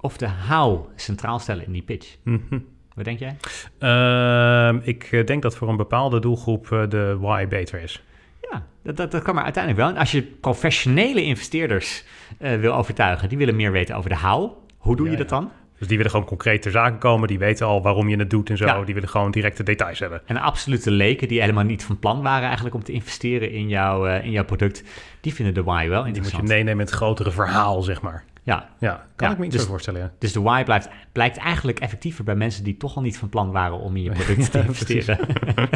[0.00, 2.16] of de how centraal stellen in die pitch?
[2.24, 2.66] Mm-hmm.
[2.94, 3.36] Wat denk jij?
[3.80, 8.02] Uh, ik denk dat voor een bepaalde doelgroep de why beter is.
[8.50, 9.92] Ja, dat, dat, dat kan maar uiteindelijk wel.
[9.94, 12.04] En als je professionele investeerders
[12.38, 14.52] uh, wil overtuigen, die willen meer weten over de how.
[14.78, 15.36] Hoe doe Ja, je dat ja.
[15.40, 15.50] dan?
[15.80, 17.28] Dus die willen gewoon concreet ter zake komen.
[17.28, 18.66] Die weten al waarom je het doet en zo.
[18.66, 18.84] Ja.
[18.84, 20.22] Die willen gewoon directe details hebben.
[20.26, 24.06] En absolute leken die helemaal niet van plan waren eigenlijk om te investeren in, jouw
[24.06, 24.84] uh, in jouw product,
[25.20, 26.42] die vinden de why wel Die moet interessant.
[26.48, 28.24] je meenemen in het grotere verhaal, zeg maar.
[28.50, 30.00] Ja, Ja, kan Ja, ik me iets dus- voorstellen.
[30.00, 30.10] Ja.
[30.18, 33.50] dus de why blijft, blijkt eigenlijk effectiever bij mensen die toch al niet van plan
[33.50, 35.18] waren om in je product te investeren.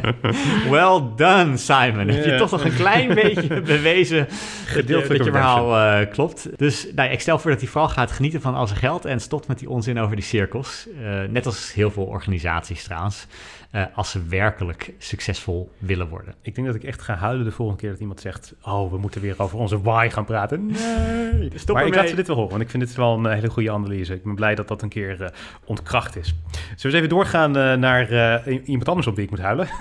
[0.71, 2.09] well done, Simon.
[2.09, 6.49] Heb je toch nog een klein beetje bewezen dat Gedeeltelijke dat je verhaal uh, klopt.
[6.57, 9.21] Dus nou, ik stel voor dat hij vooral gaat genieten van al zijn geld en
[9.21, 10.87] stopt met die onzin over die cirkels.
[11.01, 13.27] Uh, net als heel veel organisaties trouwens.
[13.75, 16.35] Uh, als ze werkelijk succesvol willen worden.
[16.43, 18.55] Ik denk dat ik echt ga huilen de volgende keer dat iemand zegt...
[18.63, 20.67] oh, we moeten weer over onze why gaan praten.
[20.67, 21.51] Nee.
[21.59, 23.33] Stop maar ik laat ze dit wel horen, want ik vind dit wel een eh,
[23.33, 24.15] hele goede analyse.
[24.15, 25.29] Ik ben blij dat dat een keer uh,
[25.65, 26.27] ontkracht is.
[26.27, 29.69] Zullen we eens even doorgaan uh, naar iemand anders op wie ik moet huilen?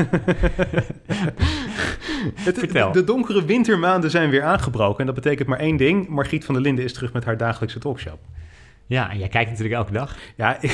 [2.35, 2.91] Het, Vertel.
[2.91, 4.99] De, de donkere wintermaanden zijn weer aangebroken.
[4.99, 6.07] En dat betekent maar één ding.
[6.07, 8.15] Margriet van der Linden is terug met haar dagelijkse talkshow.
[8.85, 10.15] Ja, en jij kijkt natuurlijk elke dag.
[10.35, 10.71] Ja, ik,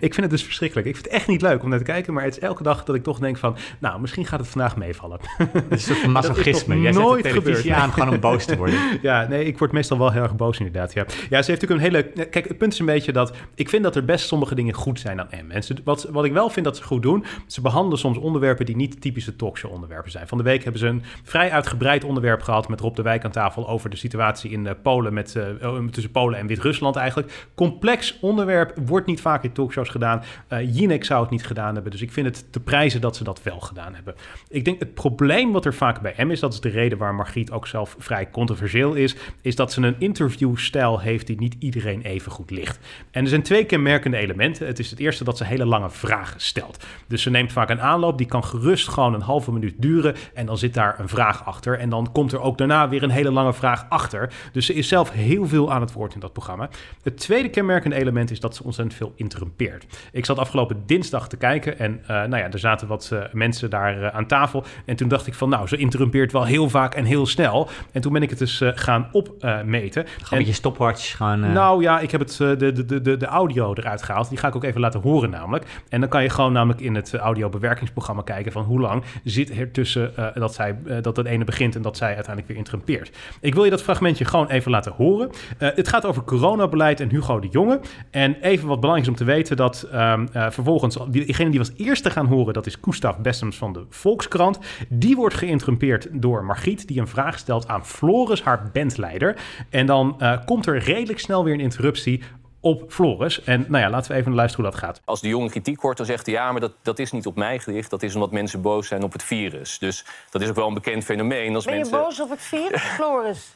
[0.00, 0.86] ik vind het dus verschrikkelijk.
[0.86, 2.84] Ik vind het echt niet leuk om naar te kijken, maar het is elke dag
[2.84, 5.20] dat ik toch denk van, nou, misschien gaat het vandaag meevallen.
[5.38, 6.80] Het is een soort masochisme.
[6.80, 7.78] Jij zet de nooit televisie gebeurd.
[7.78, 8.72] aan gewoon om boos te worden.
[9.02, 10.92] Ja, nee, ik word meestal wel heel erg boos inderdaad.
[10.92, 11.04] Ja.
[11.30, 12.28] ja, ze heeft natuurlijk een hele...
[12.28, 13.36] Kijk, het punt is een beetje dat...
[13.54, 15.50] Ik vind dat er best sommige dingen goed zijn aan M.
[15.50, 17.24] En ze, wat, wat ik wel vind dat ze goed doen...
[17.46, 20.28] Ze behandelen soms onderwerpen die niet typische talkshow onderwerpen zijn.
[20.28, 22.68] Van de week hebben ze een vrij uitgebreid onderwerp gehad...
[22.68, 25.14] met Rob de Wijk aan tafel over de situatie in uh, Polen...
[25.14, 27.32] Met, uh, tussen Polen en Wit-Rusland eigenlijk.
[27.54, 30.22] Complex onderwerp, wordt niet vaak in talkshows gedaan.
[30.52, 31.92] Uh, Jinek zou het niet gedaan hebben.
[31.92, 34.14] Dus ik vind het te prijzen dat ze dat wel gedaan hebben.
[34.48, 36.40] Ik denk het probleem wat er vaak bij M is...
[36.40, 39.16] dat is de reden waar Margriet ook zelf vrij controversieel is...
[39.40, 42.78] is dat ze een interviewstijl heeft die niet iedereen even goed ligt.
[43.10, 44.66] En er zijn twee kenmerkende elementen.
[44.66, 46.84] Het is het eerste dat ze hele lange vragen stelt.
[47.06, 50.14] Dus ze neemt vaak een aanloop, die kan gerust gewoon een halve minuut duren...
[50.34, 51.78] en dan zit daar een vraag achter.
[51.78, 54.32] En dan komt er ook daarna weer een hele lange vraag achter.
[54.52, 56.68] Dus ze is zelf heel veel aan het woord in dat programma.
[57.02, 59.84] Het tweede kenmerkende element is dat ze ontzettend veel interrumpeert.
[60.12, 63.70] Ik zat afgelopen dinsdag te kijken en uh, nou ja, er zaten wat uh, mensen
[63.70, 64.64] daar uh, aan tafel.
[64.84, 67.68] En toen dacht ik van nou, ze interrumpeert wel heel vaak en heel snel.
[67.92, 70.04] En toen ben ik het dus gaan opmeten.
[70.06, 71.52] Gewoon met je stopwatch gaan...
[71.52, 74.28] Nou ja, ik heb het, de, de, de, de audio eruit gehaald.
[74.28, 75.64] Die ga ik ook even laten horen namelijk.
[75.88, 79.70] En dan kan je gewoon namelijk in het audiobewerkingsprogramma kijken van hoe lang zit er
[79.70, 83.16] tussen dat, zij, dat het ene begint en dat zij uiteindelijk weer interrumpeert.
[83.40, 85.30] Ik wil je dat fragmentje gewoon even laten horen.
[85.58, 87.80] het gaat over coronabeleid en Hugo de Jonge.
[88.10, 91.72] En even wat belangrijk is om te weten dat um, uh, vervolgens, diegene die was
[91.76, 94.58] eerste gaan horen, dat is Gustav Bessems van de Volkskrant.
[94.88, 99.36] Die wordt geïnterrumpeerd door Margriet, die een vraag stelt aan Floris, haar bandleider.
[99.70, 102.22] En dan uh, komt er redelijk snel weer een interruptie
[102.64, 103.42] op Floris.
[103.42, 105.00] En nou ja, laten we even luisteren hoe dat gaat.
[105.04, 106.34] Als de jongen kritiek hoort, dan zegt hij...
[106.34, 107.90] ja, maar dat, dat is niet op mij gericht.
[107.90, 109.78] Dat is omdat mensen boos zijn op het virus.
[109.78, 111.54] Dus dat is ook wel een bekend fenomeen.
[111.54, 111.98] Als ben je mensen...
[111.98, 113.54] boos op het virus, Floris?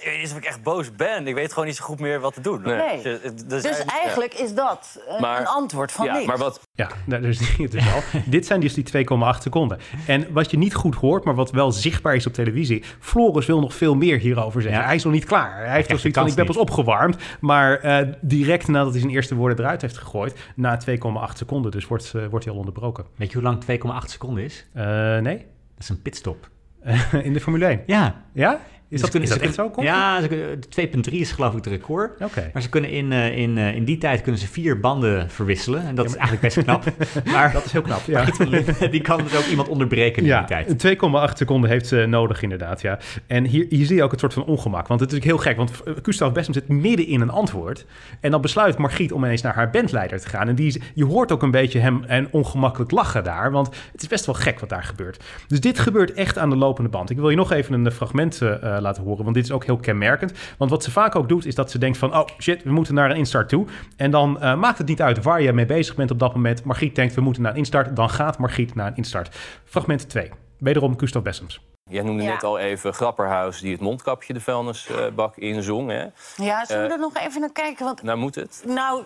[0.00, 1.26] Ik weet niet of ik echt boos ben.
[1.26, 2.62] Ik weet gewoon niet zo goed meer wat te doen.
[2.62, 3.02] Nee.
[3.02, 4.44] Dus, dus, dus eigenlijk ja.
[4.44, 6.26] is dat een, maar, een antwoord van ja, niks.
[6.26, 6.60] Maar wat...
[6.72, 8.02] Ja, nou, dus, dus al.
[8.26, 9.78] Dit zijn dus die 2,8 seconden.
[10.06, 12.84] En wat je niet goed hoort, maar wat wel zichtbaar is op televisie...
[13.00, 14.80] Floris wil nog veel meer hierover zeggen.
[14.80, 14.86] Ja.
[14.86, 15.64] Hij is nog niet klaar.
[15.64, 17.16] Hij heeft toch zoiets van, ik ben pas opgewarmd.
[17.40, 20.38] Maar uh, direct nadat hij zijn eerste woorden eruit heeft gegooid...
[20.56, 23.04] na 2,8 seconden, dus wordt, uh, wordt hij al onderbroken.
[23.16, 24.66] Weet je hoe lang 2,8 seconden is?
[24.76, 24.84] Uh,
[25.18, 25.36] nee.
[25.74, 26.48] Dat is een pitstop.
[27.22, 27.82] in de Formule 1?
[27.86, 28.24] Ja.
[28.32, 28.60] Ja?
[28.90, 29.70] Is dat, kunnen- is ze dat echt zo?
[29.70, 29.84] Cor?
[29.84, 32.22] Ja, ze kunnen- de 2.3 is geloof ik de record.
[32.24, 32.50] Oké.
[32.52, 35.86] Maar ze kunnen in, eh, in, eh, in die tijd kunnen ze vier banden verwisselen.
[35.86, 36.84] En dat is eigenlijk best knap.
[37.32, 38.00] maar Dat is heel knap.
[38.06, 38.24] Ja.
[38.90, 40.46] Die kan dus ook iemand onderbreken in Ja, die
[40.76, 40.78] tijd.
[40.78, 42.98] 2,8 seconden heeft ze nodig inderdaad, ja.
[43.26, 44.86] En hier, hier zie je ook het soort van ongemak.
[44.86, 47.86] Want het is natuurlijk heel gek, want eh, Gustav Bessem zit midden in een antwoord.
[48.20, 50.48] En dan besluit Margriet om ineens naar haar bandleider te gaan.
[50.48, 53.50] En die, is- je hoort ook een beetje hem en ongemakkelijk lachen daar.
[53.50, 55.24] Want het is best wel gek wat daar gebeurt.
[55.46, 57.10] Dus dit gebeurt echt aan de lopende band.
[57.10, 58.40] Ik wil je nog even een fragment
[58.82, 60.32] laten horen, want dit is ook heel kenmerkend.
[60.58, 62.16] Want wat ze vaak ook doet, is dat ze denkt van...
[62.16, 63.66] oh shit, we moeten naar een instart toe.
[63.96, 66.64] En dan eh, maakt het niet uit waar je mee bezig bent op dat moment.
[66.64, 67.96] Margriet denkt, we moeten naar een instart.
[67.96, 69.36] Dan gaat Margriet naar een instart.
[69.64, 70.30] Fragment 2.
[70.58, 71.60] Wederom Gustav Bessems.
[71.90, 72.32] Jij noemde Ja.
[72.32, 75.90] net al even Grapperhaus die het mondkapje de vuilnisbak inzong.
[75.90, 76.04] Hè?
[76.44, 77.84] Ja, zullen we Eh, er nog even naar kijken?
[77.84, 78.62] Want Nou moet het.
[78.66, 79.04] nou,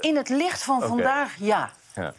[0.00, 1.70] in het licht van vandaag, ja.
[1.94, 2.12] Ja.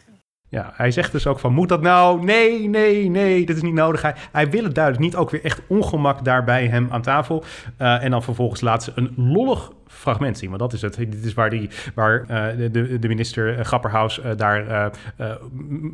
[0.54, 2.24] Ja, hij zegt dus ook van, moet dat nou?
[2.24, 4.02] Nee, nee, nee, dit is niet nodig.
[4.02, 5.16] Hij, hij wil het duidelijk niet.
[5.16, 7.44] Ook weer echt ongemak daar bij hem aan tafel.
[7.76, 10.48] Eh, en dan vervolgens laat ze een lollig fragment zien.
[10.48, 10.96] Want dat is het.
[10.96, 14.86] Dit is waar, die, waar eh, de- de, minister uh, Grapperhaus eh, daar eh,
[15.16, 15.36] eh,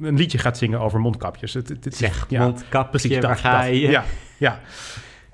[0.03, 1.55] een liedje gaat zingen over mondkapjes.
[1.55, 3.67] Het, het, het Zeg, ja, mondkapje, precies, waar dat, ga dat.
[3.71, 3.81] je?
[3.81, 4.05] Ja,
[4.39, 4.59] ja.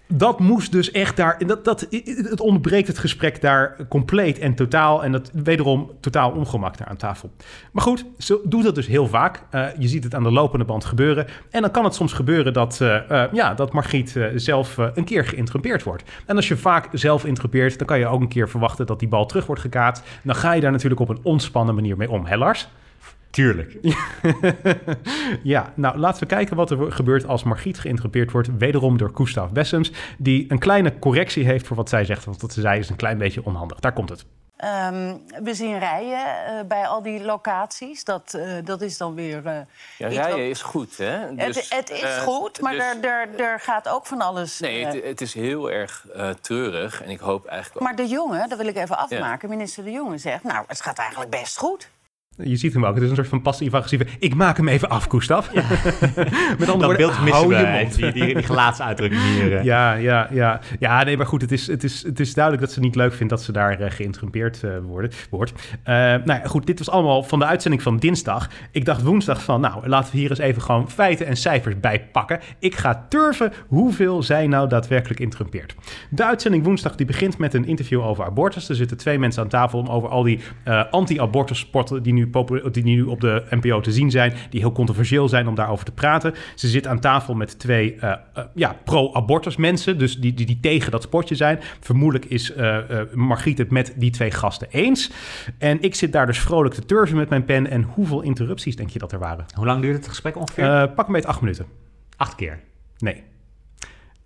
[0.09, 1.47] Dat moest dus echt daar.
[1.47, 5.05] Dat, dat, het ontbreekt het gesprek daar compleet en totaal.
[5.05, 7.31] En dat wederom totaal ongemak daar aan tafel.
[7.73, 9.43] Maar goed, zo doet dat dus heel vaak.
[9.51, 11.27] Eh, je ziet het aan de lopende band gebeuren.
[11.51, 15.25] En dan kan het soms gebeuren dat, eh, eh, ja, dat Margriet zelf een keer
[15.25, 16.03] geïnterrumpeerd wordt.
[16.27, 19.09] En als je vaak zelf interrumpeert, dan kan je ook een keer verwachten dat die
[19.09, 20.03] bal terug wordt gekaat.
[20.23, 22.27] Dan ga je daar natuurlijk op een ontspannen manier mee om.
[22.27, 22.69] Hè, Lars?
[23.37, 23.77] Tuurlijk.
[25.43, 28.49] Ja, nou laten we kijken wat er gebeurt als Margriet geïnterrumpeerd wordt.
[28.59, 32.25] Wederom door Gustav Bessems, die een kleine correctie heeft voor wat zij zegt.
[32.25, 33.81] Want wat ze zei is een klein beetje onhandig.
[33.81, 34.25] Daar komt het.
[34.57, 38.05] Ehm, we zien rijen eh, bij al die locaties.
[38.05, 39.47] Dat, eh, dat is dan weer...
[39.47, 39.59] eh,
[39.99, 41.05] Ja, rijden wat- is goed, hè?
[41.05, 44.59] het, Dus, het is eh, goed, maar dus- er, er, er gaat ook van alles...
[44.61, 47.03] Nee, het, het is heel erg eh, treurig.
[47.03, 47.81] En ik hoop eigenlijk...
[47.85, 50.43] maar de jongen, dat wil ik even afmaken, minister De Jonge zegt...
[50.43, 51.89] nou, het gaat eigenlijk best goed.
[52.43, 52.95] Je ziet hem ook.
[52.95, 54.07] Het is een soort van passief-agressieve.
[54.19, 55.49] Ik maak hem even af, Gustav.
[56.59, 57.95] Met andere woorden, hou je mond.
[57.97, 59.57] Die, die, die gelaatsuitdrukking hier.
[59.57, 59.65] eh.
[59.65, 60.61] Ja, ja, ja.
[60.79, 63.13] Ja, nee, maar goed, het is, het is, het is duidelijk dat ze niet leuk
[63.13, 65.53] vindt dat ze daar eh, geïnterrumpeerd eh, worden, wordt.
[65.85, 68.51] Nou ja, goed, dit was allemaal van de uitzending van dinsdag.
[68.71, 72.05] Ik dacht woensdag van, nou, laten we hier eens even gewoon feiten en cijfers bij
[72.13, 72.41] pakken.
[72.59, 75.75] Ik ga turven hoeveel zij nou daadwerkelijk interrumpeert.
[76.11, 78.69] De uitzending woensdag die begint met een interview over abortus.
[78.69, 80.41] Er zitten twee mensen aan tafel om over al die
[80.91, 82.26] anti-abortus sporten die nu,
[82.71, 85.93] die nu op de NPO te zien zijn, die heel controversieel zijn om daarover te
[85.93, 86.35] praten.
[86.55, 90.61] Ze zit aan tafel met twee eh, eh, ja, pro-abortus mensen, dus die, die, die
[90.61, 91.59] tegen dat sportje zijn.
[91.81, 92.79] Vermoedelijk is eh,
[93.13, 95.11] Margriet het met die twee gasten eens.
[95.59, 97.71] En ik zit daar dus vrolijk te turven met mijn pen.
[97.71, 99.45] En hoeveel interrupties denk je dat er waren?
[99.55, 100.89] Hoe lang duurde het gesprek ongeveer?
[100.89, 101.67] Pak een beetje acht minuten.
[102.17, 102.61] Acht keer.
[102.99, 103.23] Nee.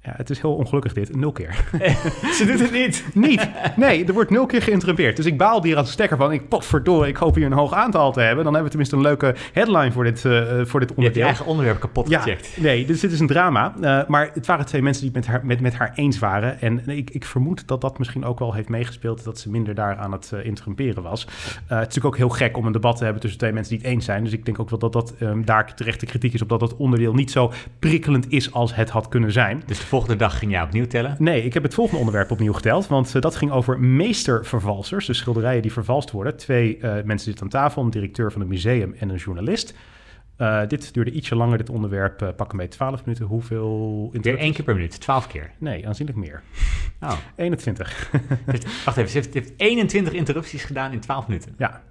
[0.02, 1.16] Ja, het is heel ongelukkig dit.
[1.16, 1.54] Nul keer.
[2.38, 3.04] Ze doet het niet.
[3.14, 3.48] Niet.
[3.76, 5.16] Nee, er wordt nul keer geïnterrumpeerd.
[5.16, 6.32] Dus ik baal hier de stekker van.
[6.32, 8.44] Ik potverdorie, ik hoop hier een hoog aantal te hebben.
[8.44, 10.94] Dan hebben we tenminste een leuke headline voor dit, eh, voor dit Je hebt je
[10.96, 11.24] onderdeel.
[11.26, 12.56] eigen onderwerp kapot Ja, gecheckt.
[12.56, 13.74] nee, dus dit is een drama.
[13.80, 16.60] Eh, maar het waren twee mensen die het met haar, met, met haar eens waren.
[16.60, 19.24] En ik, ik vermoed dat dat misschien ook wel heeft meegespeeld...
[19.24, 21.24] dat ze minder daar aan het uh, interrumperen was.
[21.24, 23.20] Uh, het is natuurlijk ook heel gek om een debat te hebben...
[23.22, 24.24] tussen twee mensen die het eens zijn.
[24.24, 26.42] Dus ik denk ook wel dat dat um, daar terechte kritiek is...
[26.42, 29.62] op dat dat onderdeel niet zo prikkelend is als het had kunnen zijn.
[29.66, 31.16] Dus volgende dag ging jij opnieuw tellen?
[31.18, 32.86] Nee, ik heb het volgende onderwerp opnieuw geteld.
[32.86, 35.06] Want uh, dat ging over meestervervalsers.
[35.06, 36.36] Dus schilderijen die vervalst worden.
[36.36, 37.82] Twee uh, mensen zitten aan tafel.
[37.82, 39.74] Een directeur van het museum en een journalist.
[40.38, 42.22] Uh, dit duurde ietsje langer, dit onderwerp.
[42.22, 43.26] Uh, pak een beetje 12 minuten.
[43.26, 44.08] Hoeveel...
[44.12, 45.50] Weer één keer per minuut, 12 keer?
[45.58, 46.42] Nee, aanzienlijk meer.
[47.00, 47.12] Oh.
[47.36, 48.10] 21.
[48.84, 51.54] Wacht even, ze heeft, heeft 21 interrupties gedaan in 12 minuten.
[51.58, 51.82] Ja.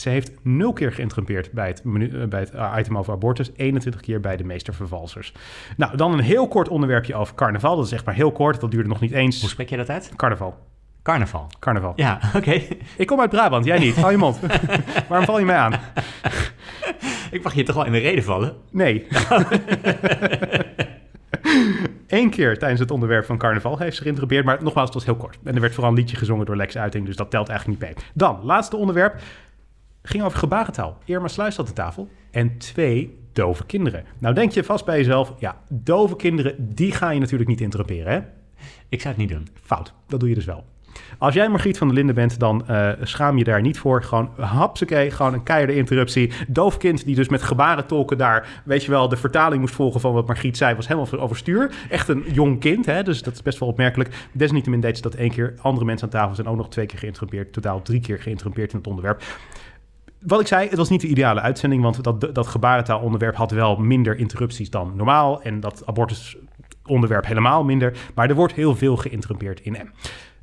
[0.00, 3.50] Ze heeft nul keer geïnterrumpeerd bij het, menu, bij het item over abortus.
[3.56, 5.32] 21 keer bij de meestervervalsers.
[5.76, 7.76] Nou, dan een heel kort onderwerpje over carnaval.
[7.76, 8.60] Dat is echt maar heel kort.
[8.60, 9.40] Dat duurde nog niet eens.
[9.40, 10.12] Hoe spreek je dat uit?
[10.16, 10.56] Carnaval.
[11.02, 11.46] Carnaval.
[11.58, 11.92] Carnaval.
[11.96, 12.36] Ja, oké.
[12.36, 12.68] Okay.
[12.96, 13.96] Ik kom uit Brabant, jij niet.
[13.96, 14.40] Hou je mond.
[15.08, 15.72] Waarom val je mij aan?
[17.30, 18.56] Ik mag je toch wel in de reden vallen?
[18.70, 19.06] Nee.
[22.06, 25.16] Eén keer tijdens het onderwerp van carnaval heeft ze geïnterrupeerd, maar nogmaals, het was heel
[25.16, 25.38] kort.
[25.44, 27.88] En er werd vooral een liedje gezongen door Lex Uiting, dus dat telt eigenlijk niet
[27.88, 28.04] mee.
[28.14, 29.20] Dan, laatste onderwerp,
[30.02, 30.98] ging over gebarentaal.
[31.04, 34.04] Irma Sluis zat aan tafel en twee dove kinderen.
[34.18, 38.12] Nou denk je vast bij jezelf, ja, dove kinderen, die ga je natuurlijk niet interrumperen,
[38.12, 38.20] hè?
[38.88, 39.48] Ik zou het niet doen.
[39.62, 40.64] Fout, dat doe je dus wel.
[41.18, 44.02] Als jij Margriet van der Linden bent, dan uh, schaam je daar niet voor.
[44.02, 46.32] Gewoon hapsakee, gewoon een keiharde interruptie.
[46.48, 50.26] Doofkind die dus met gebarentolken daar, weet je wel, de vertaling moest volgen van wat
[50.26, 51.74] Margriet zei, was helemaal overstuur.
[51.90, 53.02] Echt een jong kind, hè?
[53.02, 54.28] dus dat is best wel opmerkelijk.
[54.32, 55.54] Desniettemin deed ze dat één keer.
[55.60, 57.52] Andere mensen aan tafel zijn ook nog twee keer geïnterrumpeerd.
[57.52, 59.22] Totaal drie keer geïnterrumpeerd in het onderwerp.
[60.20, 63.76] Wat ik zei, het was niet de ideale uitzending, want dat, dat gebarentaalonderwerp had wel
[63.76, 65.42] minder interrupties dan normaal.
[65.42, 66.36] En dat abortus
[66.86, 67.96] onderwerp helemaal minder.
[68.14, 69.90] Maar er wordt heel veel geïnterrumpeerd in M.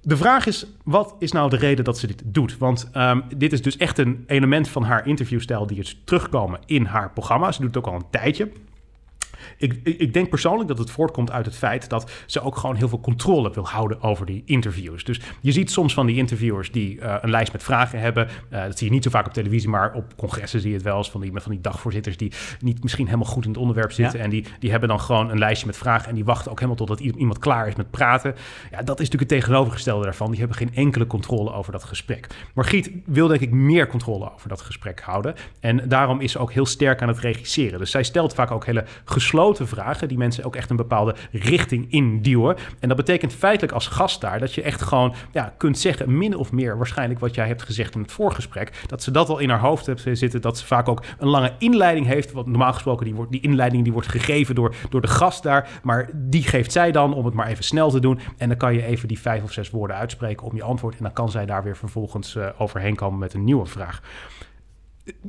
[0.02, 2.58] De vraag is, wat is nou de reden dat ze dit doet?
[2.58, 6.86] Want ehm, dit is dus echt een element van haar interviewstijl die is terugkomen in
[6.86, 7.52] haar programma.
[7.52, 8.52] Ze doet het ook al een tijdje.
[9.58, 12.76] Ik, ik, ik denk persoonlijk dat het voortkomt uit het feit dat ze ook gewoon
[12.76, 15.04] heel veel controle wil houden over die interviews.
[15.04, 18.28] Dus je ziet soms van die interviewers die eh, een lijst met vragen hebben.
[18.50, 20.86] Eh, dat zie je niet zo vaak op televisie, maar op congressen zie je het
[20.86, 23.92] wel eens van die, van die dagvoorzitters die niet misschien helemaal goed in het onderwerp
[23.92, 24.18] zitten.
[24.18, 24.24] Ja.
[24.24, 26.86] En die, die hebben dan gewoon een lijstje met vragen en die wachten ook helemaal
[26.86, 28.36] totdat iemand klaar is met praten.
[28.72, 30.30] Ja, dat is natuurlijk het tegenovergestelde daarvan.
[30.30, 32.28] Die hebben geen enkele controle over dat gesprek.
[32.54, 35.36] Margriet wil denk ik meer controle over dat gesprek houden.
[35.60, 37.80] En daarom is ze ook heel sterk aan het regisseren.
[37.80, 41.92] Dus zij stelt vaak ook hele gesloten vragen die mensen ook echt een bepaalde richting
[41.92, 42.56] induwen.
[42.80, 46.36] En dat betekent feitelijk als gast daar dat je echt gewoon ja, kunt zeggen, min
[46.36, 48.72] of meer waarschijnlijk wat jij hebt gezegd in het voorgesprek.
[48.88, 50.42] Dat ze dat al in haar hoofd heeft zitten.
[50.42, 52.32] Dat ze vaak ook een lange inleiding heeft.
[52.32, 55.70] Want normaal gesproken, die, wordt, die inleiding die wordt gegeven door, door de gast daar.
[55.84, 58.20] Maar die geeft zij dan om het maar even snel te doen.
[58.38, 60.98] En dan kan je even die vijf of zes woorden uitspreken om je antwoord.
[60.98, 64.02] En dan kan zij daar weer vervolgens eh, overheen komen met een nieuwe vraag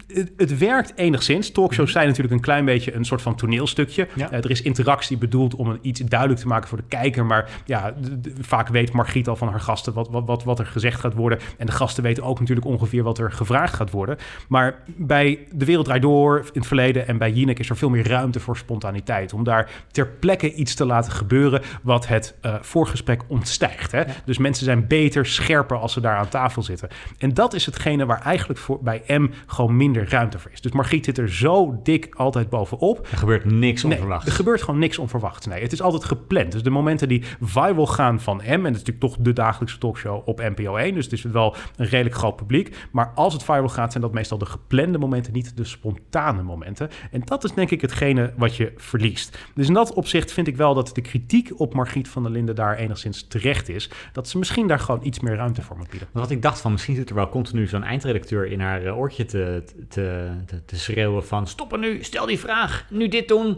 [0.07, 1.51] het, het werkt enigszins.
[1.51, 4.09] Talkshows zijn natuurlijk een klein beetje een soort van toneelstukje.
[4.15, 4.31] Ja.
[4.31, 7.27] Eh, er is interactie bedoeld om een, iets duidelijk te maken voor de kijker.
[7.27, 7.95] Maar ja,
[8.41, 11.39] vaak weet Margriet al van haar gasten wat, wat, wat, wat er gezegd gaat worden.
[11.59, 14.17] En de gasten weten ook natuurlijk ongeveer wat er gevraagd gaat worden.
[14.49, 17.91] Maar bij De Wereld Draait Door in het verleden en bij Jinek is er veel
[17.91, 19.33] meer ruimte voor spontaniteit.
[19.33, 23.93] Om daar ter plekke iets te laten gebeuren wat het eh, voorgesprek ontstijgt.
[23.93, 24.03] Hè?
[24.25, 26.89] Dus mensen zijn beter, scherper als ze daar aan tafel zitten.
[27.19, 30.61] En dat is hetgene waar eigenlijk voor, bij M gewoon minder ruimte voor is.
[30.61, 33.09] Dus Margriet zit er zo dik altijd bovenop.
[33.11, 34.27] Er gebeurt niks Nee, onverwachts.
[34.27, 35.47] er gebeurt gewoon niks onverwachts.
[35.47, 36.53] Nee, het is altijd gepland.
[36.53, 38.41] Dus de momenten die viral gaan van M...
[38.41, 40.95] en het is natuurlijk toch de dagelijkse talkshow op NPO 1...
[40.95, 42.77] dus het is wel een redelijk groot publiek.
[42.93, 45.33] Maar als het viral gaat, zijn dat meestal de geplande momenten...
[45.33, 46.91] niet de spontane momenten.
[47.11, 49.39] En dat is denk ik hetgene wat je verliest.
[49.55, 52.55] Dus in dat opzicht vind ik wel dat de kritiek op Margriet van der Linden...
[52.55, 53.91] daar enigszins terecht is.
[54.13, 56.09] Dat ze misschien daar gewoon iets meer ruimte voor moet bieden.
[56.13, 59.25] Wat ik dacht van, misschien zit er wel continu zo'n eindredacteur in haar eh, oortje
[59.25, 59.56] te,
[59.88, 60.25] te,
[60.66, 61.47] te, schreeuwen van...
[61.47, 63.55] stoppen nu, stel die vraag, nu dit doen.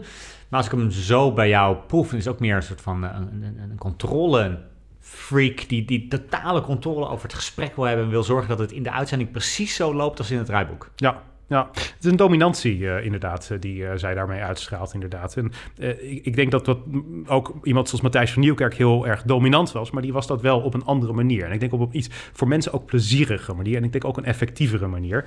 [0.49, 3.03] Maar als ik hem zo bij jou proef, is het ook meer een soort van
[3.03, 4.59] eh, een, een, een controle
[4.99, 5.69] freak...
[5.69, 8.05] Die, die totale controle over het gesprek wil hebben...
[8.05, 10.89] en wil zorgen dat het in de uitzending precies zo loopt als in het draaiboek.
[10.95, 15.37] Ja, ja, het is een dominantie eh, inderdaad, eh, die eh, zij daarmee uitstraalt inderdaad.
[15.37, 15.51] En
[15.99, 16.77] ik, ik denk dat dat
[17.25, 20.59] ook iemand zoals Matthijs van Nieuwkerk heel erg dominant was, maar die was dat wel
[20.59, 21.45] op een andere manier.
[21.45, 24.25] En ik denk op iets voor mensen ook plezierige manier en ik denk ook een
[24.25, 25.25] effectievere manier.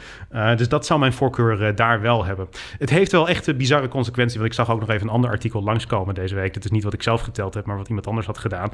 [0.57, 2.49] Dus dat zou mijn voorkeur daar wel hebben.
[2.79, 5.31] Het heeft wel echt een bizarre consequentie, want ik zag ook nog even een ander
[5.31, 6.55] artikel langskomen deze week.
[6.55, 8.71] Dit is niet wat ik zelf geteld heb, maar wat iemand anders had gedaan.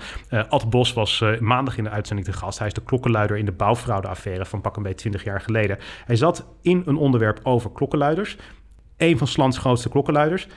[0.49, 2.59] Ad Bos was maandag in de uitzending te gast.
[2.59, 5.79] Hij is de klokkenluider in de bouwfraudeaffaire van pak een beetje 20 jaar geleden.
[6.05, 8.37] Hij zat in een onderwerp over klokkenluiders.
[8.97, 10.49] Een van Slans grootste klokkenluiders.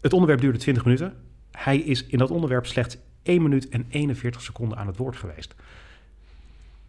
[0.00, 1.14] Het onderwerp duurde 20 minuten.
[1.50, 5.54] Hij is in dat onderwerp slechts 1 minuut en 41 seconden aan het woord geweest.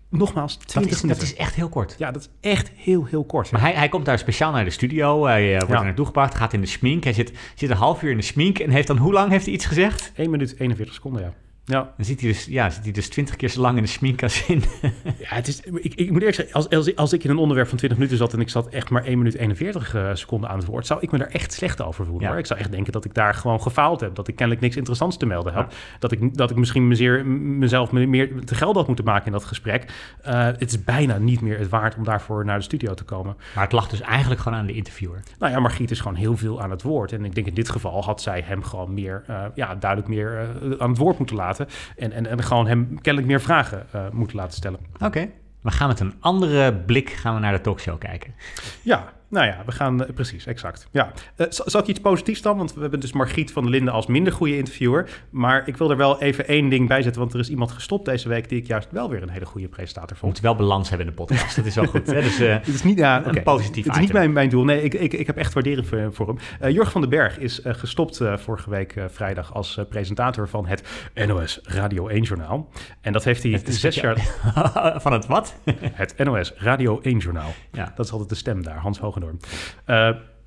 [0.09, 1.27] Nogmaals, 20 Dat is, dat minuten.
[1.27, 1.95] is echt heel kort.
[1.97, 3.51] Ja, dat is echt heel, heel kort.
[3.51, 5.25] Maar hij, hij komt daar speciaal naar de studio.
[5.25, 5.77] Hij eh, wordt Ja.
[5.79, 7.03] er naartoe gebracht, gaat in de smink.
[7.03, 8.97] Hij zit, zit een half uur in de smink en heeft dan...
[8.97, 10.11] Hoe lang heeft hij iets gezegd?
[10.15, 11.33] 1 minuut 41 seconden, ja.
[11.69, 13.89] Ja, Dan zit hij dus, ja, zit hij dus 20 keer zo lang in de
[13.89, 14.63] smink als in...
[15.03, 17.67] ja het is, ik, ik moet eerlijk zeggen, als, als, als ik in een onderwerp
[17.67, 20.57] van 20 minuten zat en ik zat echt maar 1 minuut 41 eh, seconden aan
[20.57, 22.23] het woord, zou ik me daar echt slecht over voelen.
[22.23, 22.29] Ja.
[22.29, 22.39] Hoor.
[22.39, 24.15] Ik zou echt denken dat ik daar gewoon gefaald heb.
[24.15, 25.73] Dat ik kennelijk niks interessants te melden heb.
[25.99, 29.31] Dat, ik, dat ik misschien mezeer, mezelf me- meer te geld had moeten maken in
[29.31, 29.85] dat gesprek.
[30.21, 33.35] Eh, het is bijna niet meer het waard om daarvoor naar de studio te komen.
[33.55, 35.19] Maar het lag dus eigenlijk gewoon aan de interviewer.
[35.39, 37.11] Nou ja, Margriet is gewoon heel veel aan het woord.
[37.11, 40.47] En ik denk in dit geval had zij hem gewoon meer, eh, ja, duidelijk meer
[40.79, 41.58] aan het woord moeten laten.
[41.95, 44.79] En, en, en gewoon hem kennelijk meer vragen eh, moeten laten stellen.
[44.99, 45.29] Oké.
[45.61, 48.33] We gaan met een andere blik gaan we naar de talkshow kijken.
[48.81, 50.87] Ja, nou ja, we gaan eh, precies, exact.
[50.91, 51.11] Ja.
[51.35, 52.57] Eh, zal, ik iets positiefs dan?
[52.57, 55.09] Want we hebben dus Margriet van der Linden als minder goede interviewer.
[55.29, 57.21] Maar ik wil er wel even één ding bij zetten.
[57.21, 59.67] Want er is iemand gestopt deze week die ik juist wel weer een hele goede
[59.67, 60.23] presentator We vond.
[60.23, 61.55] moeten wel balans hebben in de podcast.
[61.55, 62.07] Dat is wel goed.
[62.07, 62.21] Hè?
[62.21, 63.41] Dus, eh, Het is niet, ja, Een oké.
[63.41, 64.63] positief Het is niet mijn, mijn doel.
[64.63, 66.37] Nee, ik, ik, ik heb echt waardering voor, voor hem.
[66.59, 70.83] Eh Jurgen van den Berg is gestopt vorige week vrijdag als presentator van het
[71.27, 72.69] NOS Radio 1 Journaal.
[73.01, 74.01] En dat heeft hij zes ja.
[74.01, 74.17] jaar...
[75.01, 75.55] van het wat?
[75.99, 77.53] Het NOS Radio 1 Journaal.
[77.71, 77.93] Ja.
[77.95, 79.39] Dat is altijd de stem daar, Hans Hogendoorn.
[79.85, 79.95] Eh,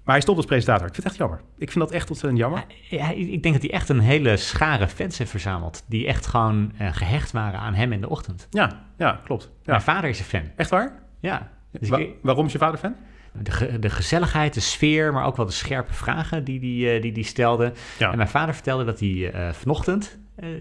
[0.05, 0.87] maar hij stopt als presentator.
[0.87, 1.41] Ik vind het echt jammer.
[1.59, 2.65] Ik vind dat echt ontzettend jammer.
[2.89, 5.85] Ja, ik denk dat hij echt een hele schare fans heeft verzameld.
[5.89, 8.47] Die echt gewoon eh, gehecht waren aan hem in de ochtend.
[8.51, 9.45] Ja, ja klopt.
[9.45, 9.61] Ja.
[9.65, 10.51] Mijn vader is een fan.
[10.57, 11.03] Echt waar?
[11.21, 11.51] Ja.
[11.79, 12.95] Dus Wa- ik- waarom is je vader fan?
[13.33, 16.91] de, ge- de gezelligheid, de sfeer, maar ook wel de scherpe vragen die hij die,
[16.91, 17.73] eh, die, die stelde.
[17.99, 18.11] Ja.
[18.11, 20.19] En mijn vader vertelde dat hij eh, vanochtend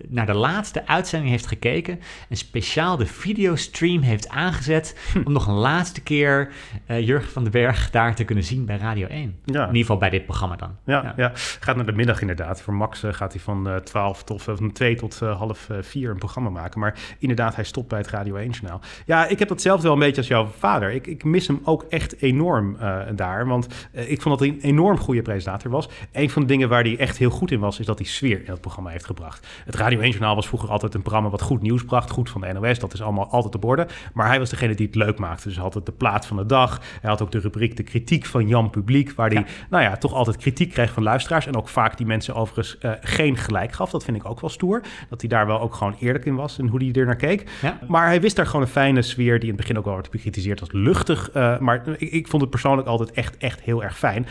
[0.07, 5.53] naar de laatste uitzending heeft gekeken en speciaal de videostream heeft aangezet om nog een
[5.53, 6.53] laatste keer
[6.85, 9.19] eh, Jurgen van den Berg daar te kunnen zien bij Radio 1.
[9.21, 10.75] In ieder geval bij dit programma dan.
[10.85, 11.31] Ja, ja.
[11.35, 12.61] gaat naar de middag inderdaad.
[12.61, 15.77] Voor Max eh, gaat hij van eh 12 tot van 2 tot eh, half eh,
[15.81, 16.79] 4 een programma maken.
[16.79, 18.81] Maar inderdaad, hij stopt bij het Radio 1 journaal.
[19.05, 20.91] Ja, ik heb datzelfde wel een beetje als jouw vader.
[20.91, 23.47] Ik, ik mis hem ook echt enorm eh, daar.
[23.47, 25.89] Want eh, ik vond dat hij een enorm goede presentator was.
[26.11, 28.39] Een van de dingen waar hij echt heel goed in was, is dat hij sfeer
[28.39, 29.47] in het programma heeft gebracht.
[29.71, 32.09] Het Radio 1 journaal was vroeger altijd een programma wat goed nieuws bracht.
[32.09, 33.87] Goed van de NOS, dat is allemaal altijd op orde.
[34.13, 35.43] Maar hij was degene die het leuk maakte.
[35.43, 36.81] Dus hij had het de plaat van de dag.
[37.01, 39.11] Hij had ook de rubriek de kritiek van Jan Publiek.
[39.11, 41.47] Waar hij, nou ja, toch altijd kritiek kreeg van luisteraars.
[41.47, 43.89] En ook vaak die mensen overigens eh, geen gelijk gaf.
[43.89, 44.81] Dat vind ik ook wel stoer.
[45.09, 47.49] Dat hij daar wel ook gewoon eerlijk in was en hoe hij er naar keek.
[47.61, 47.79] Ja.
[47.87, 50.09] Maar hij wist daar gewoon een fijne sfeer die in het begin ook wel werd
[50.11, 51.31] bekritiseerd als luchtig.
[51.31, 54.25] eh, maar ik, ik vond het persoonlijk altijd echt, echt heel erg fijn.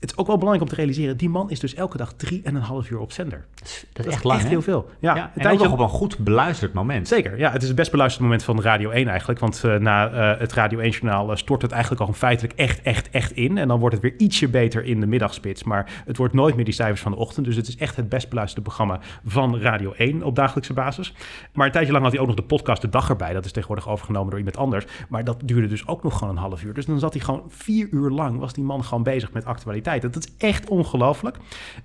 [0.00, 2.40] Het is ook wel belangrijk om te realiseren, die man is dus elke dag drie
[2.44, 3.44] en een half uur op zender.
[3.54, 4.90] Dat is, dat is echt lang, echt heel veel.
[4.98, 7.08] Ja, Ja, en ook nog op een goed beluisterd moment.
[7.08, 7.52] Zeker, ja.
[7.52, 9.40] Het is het best beluisterde moment van Radio 1 eigenlijk.
[9.40, 13.10] Want eh, na eh, het Radio 1-journaal eh, stort het eigenlijk al feitelijk echt, echt,
[13.10, 13.58] echt in.
[13.58, 15.64] En dan wordt het weer ietsje beter in de middagspits.
[15.64, 17.46] Maar het wordt nooit meer die cijfers van de ochtend.
[17.46, 21.14] Dus het is echt het best beluisterde programma van Radio 1 op dagelijkse basis.
[21.52, 23.32] Maar een tijdje lang had hij ook nog de podcast De Dag erbij.
[23.32, 24.84] Dat is tegenwoordig overgenomen door iemand anders.
[25.08, 26.74] Maar dat duurde dus ook nog gewoon een half uur.
[26.74, 29.84] Dus dan zat hij gewoon vier uur lang, was die man gewoon bezig met actualiteit.
[29.86, 31.36] Dat is echt ongelooflijk.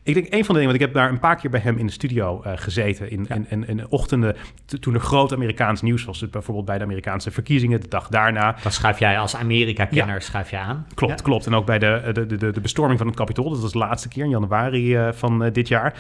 [0.03, 1.77] Ik denk een van de dingen, want ik heb daar een paar keer bij hem
[1.77, 3.11] in de studio eh, gezeten.
[3.11, 4.35] In, in, in, in de ochtenden,
[4.79, 6.19] toen er groot Amerikaans nieuws was.
[6.19, 8.55] Dus bijvoorbeeld bij de Amerikaanse verkiezingen, de dag daarna.
[8.63, 10.87] Dan schuif jij als Amerika-kenner schuif je aan.
[10.93, 11.23] Klopt, Ja.
[11.23, 11.45] klopt.
[11.45, 13.49] En ook bij de, de, de, de bestorming van het Capitool.
[13.49, 15.93] Dat was de laatste keer in januari eh, van eh, dit jaar.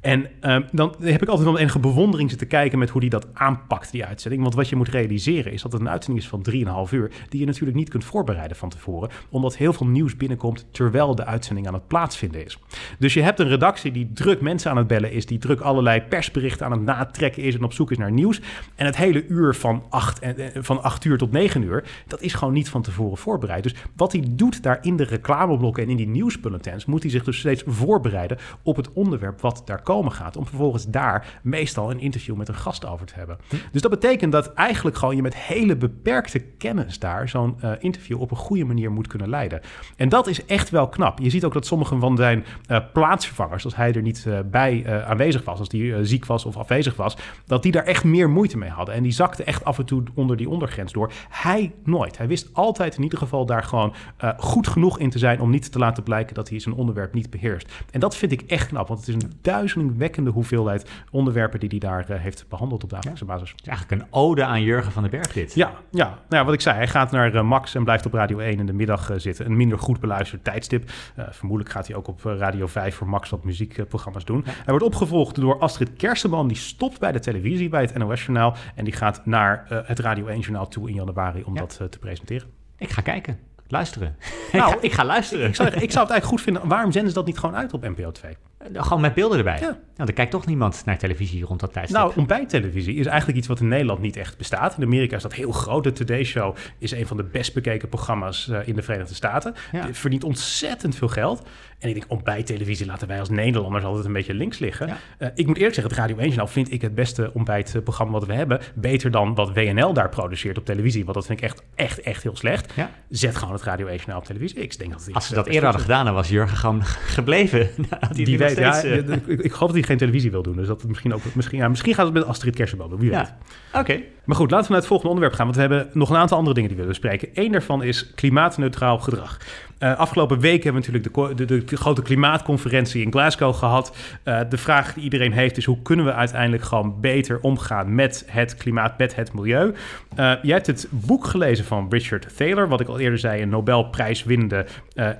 [0.00, 3.10] En ehm, dan heb ik altijd wel met enige bewondering zitten kijken met hoe hij
[3.10, 4.42] dat aanpakt, die uitzending.
[4.42, 6.42] Want wat je moet realiseren is dat het een uitzending is van
[6.86, 10.66] 3,5 uur, die je natuurlijk niet kunt voorbereiden van tevoren, omdat heel veel nieuws binnenkomt
[10.70, 12.58] terwijl de uitzending aan het plaatsvinden is.
[12.98, 16.00] Dus je hebt een redactie die druk mensen aan het bellen is, die druk allerlei
[16.00, 18.40] persberichten aan het natrekken is en op zoek is naar nieuws.
[18.74, 22.22] En het hele uur van 8, en, eh, van 8 uur tot 9 uur, dat
[22.22, 23.62] is gewoon niet van tevoren voorbereid.
[23.62, 27.24] Dus wat hij doet daar in de reclameblokken en in die nieuwsbulletins, moet hij zich
[27.24, 30.36] dus steeds voorbereiden op het onderwerp wat daar komen gaat.
[30.36, 33.38] Om vervolgens daar meestal een interview met een gast over te hebben.
[33.72, 38.20] Dus dat betekent dat eigenlijk gewoon je met hele beperkte kennis daar zo'n eh, interview
[38.20, 39.60] op een goede manier moet kunnen leiden.
[39.96, 41.18] En dat is echt wel knap.
[41.18, 45.04] Je ziet ook dat sommige van zijn eh, plaatsvervangers, als hij er niet eh, bij
[45.06, 48.58] aanwezig was, als die ziek was of afwezig was, dat die daar echt meer moeite
[48.58, 48.94] mee hadden.
[48.94, 51.12] En die zakte echt af en toe onder die ondergrens door.
[51.28, 52.18] Hij nooit.
[52.18, 53.94] Hij wist altijd in ieder geval daar gewoon
[54.36, 57.30] goed genoeg in te zijn om niet te laten blijken dat hij zijn onderwerp niet
[57.30, 57.72] beheerst.
[57.90, 59.32] En dat vind ik echt knap, want het is een
[59.78, 63.50] duizelingwekkende hoeveelheid onderwerpen die hij daar eh, heeft behandeld op dagelijkse basis.
[63.50, 65.54] Het is eigenlijk een ode aan Jurgen van den Berg dit.
[65.54, 66.04] Ja, ja.
[66.04, 68.58] Nou ja, wat ik zei, hij gaat naar eh, Max en blijft op Radio 1
[68.58, 69.46] in de middag eh, zitten.
[69.46, 70.90] Een minder goed beluisterd tijdstip.
[71.30, 74.44] Vermoedelijk gaat hij ook op Radio 5 voor Max wat muziekprogramma's doen.
[74.44, 76.48] Hij wordt opgevolgd door Astrid Kersenboom.
[76.48, 78.54] Die stopt bij de televisie, bij het NOS-journaal.
[78.74, 82.48] En die gaat naar het Radio 1-journaal toe in januari om dat te presenteren.
[82.76, 83.38] Ik ga kijken.
[83.68, 84.16] Luisteren.
[84.52, 85.48] Nou, ik, ga, ik ga luisteren.
[85.48, 86.68] Ik zou, ik zou het eigenlijk goed vinden.
[86.68, 88.36] Waarom zenden ze dat niet gewoon uit op NPO 2?
[88.72, 89.58] Gewoon met beelden erbij.
[89.60, 89.78] Ja.
[89.96, 91.98] Nou, er kijkt toch niemand naar televisie rond dat tijdstip.
[91.98, 94.76] Nou, ontbijttelevisie is eigenlijk iets wat in Nederland niet echt bestaat.
[94.76, 95.84] In Amerika is dat heel groot.
[95.84, 99.54] De Today Show is een van de best bekeken programma's eh, in de Verenigde Staten.
[99.72, 99.86] Ja.
[99.86, 101.42] Het verdient ontzettend veel geld.
[101.78, 104.86] En ik denk, ontbijttelevisie laten wij als Nederlanders altijd een beetje links liggen.
[104.86, 104.96] Ja.
[105.18, 108.26] Eh, ik moet eerlijk zeggen, het Radio 1 Journaal vind ik het beste ontbijtprogramma wat
[108.26, 108.60] we hebben.
[108.74, 111.02] Beter dan wat WNL daar produceert op televisie.
[111.02, 112.72] Want dat vind ik echt, echt, echt heel slecht.
[112.76, 112.90] Ja.
[113.08, 114.58] Zet gewoon het Radio 1 Journaal op televisie.
[114.58, 116.84] Ik denk dat het Als ze dat eerder hadden gedaan, dan was Jurgen gewoon
[117.18, 117.68] gebleven.
[117.90, 120.56] Nou, Die weet, ja, steeds, eh, ik, ik geloof dat hij geen televisie wil doen.
[120.56, 122.98] Dus dat het misschien ook, misschien, ja, misschien gaat het met Astrid Kersenboom.
[122.98, 123.32] Wie weet.
[123.72, 123.80] ja.
[123.80, 124.00] Oké.
[124.24, 125.44] Maar goed, laten we naar het volgende onderwerp gaan.
[125.44, 127.44] Want we hebben nog een aantal andere dingen die we willen bespreken.
[127.44, 129.38] Eén daarvan is klimaatneutraal gedrag.
[129.78, 133.96] Eh, afgelopen week hebben we natuurlijk de, de, grote klimaatconferentie in Glasgow gehad.
[134.22, 138.24] Eh, de vraag die iedereen heeft is hoe kunnen we uiteindelijk gewoon beter omgaan met
[138.26, 139.74] het klimaat, met het milieu.
[140.14, 143.48] Eh, jij hebt het boek gelezen van Richard Thaler, wat ik al eerder zei, een
[143.48, 144.66] Nobelprijswinnende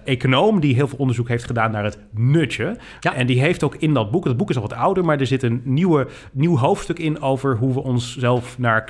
[0.04, 2.76] econoom die heel veel onderzoek heeft gedaan naar het nutje.
[3.00, 3.14] Ja.
[3.14, 5.26] En die heeft ook in dat boek, het boek is al wat ouder, maar er
[5.26, 8.84] zit een nieuwe, nieuw hoofdstuk in over hoe we onszelf naar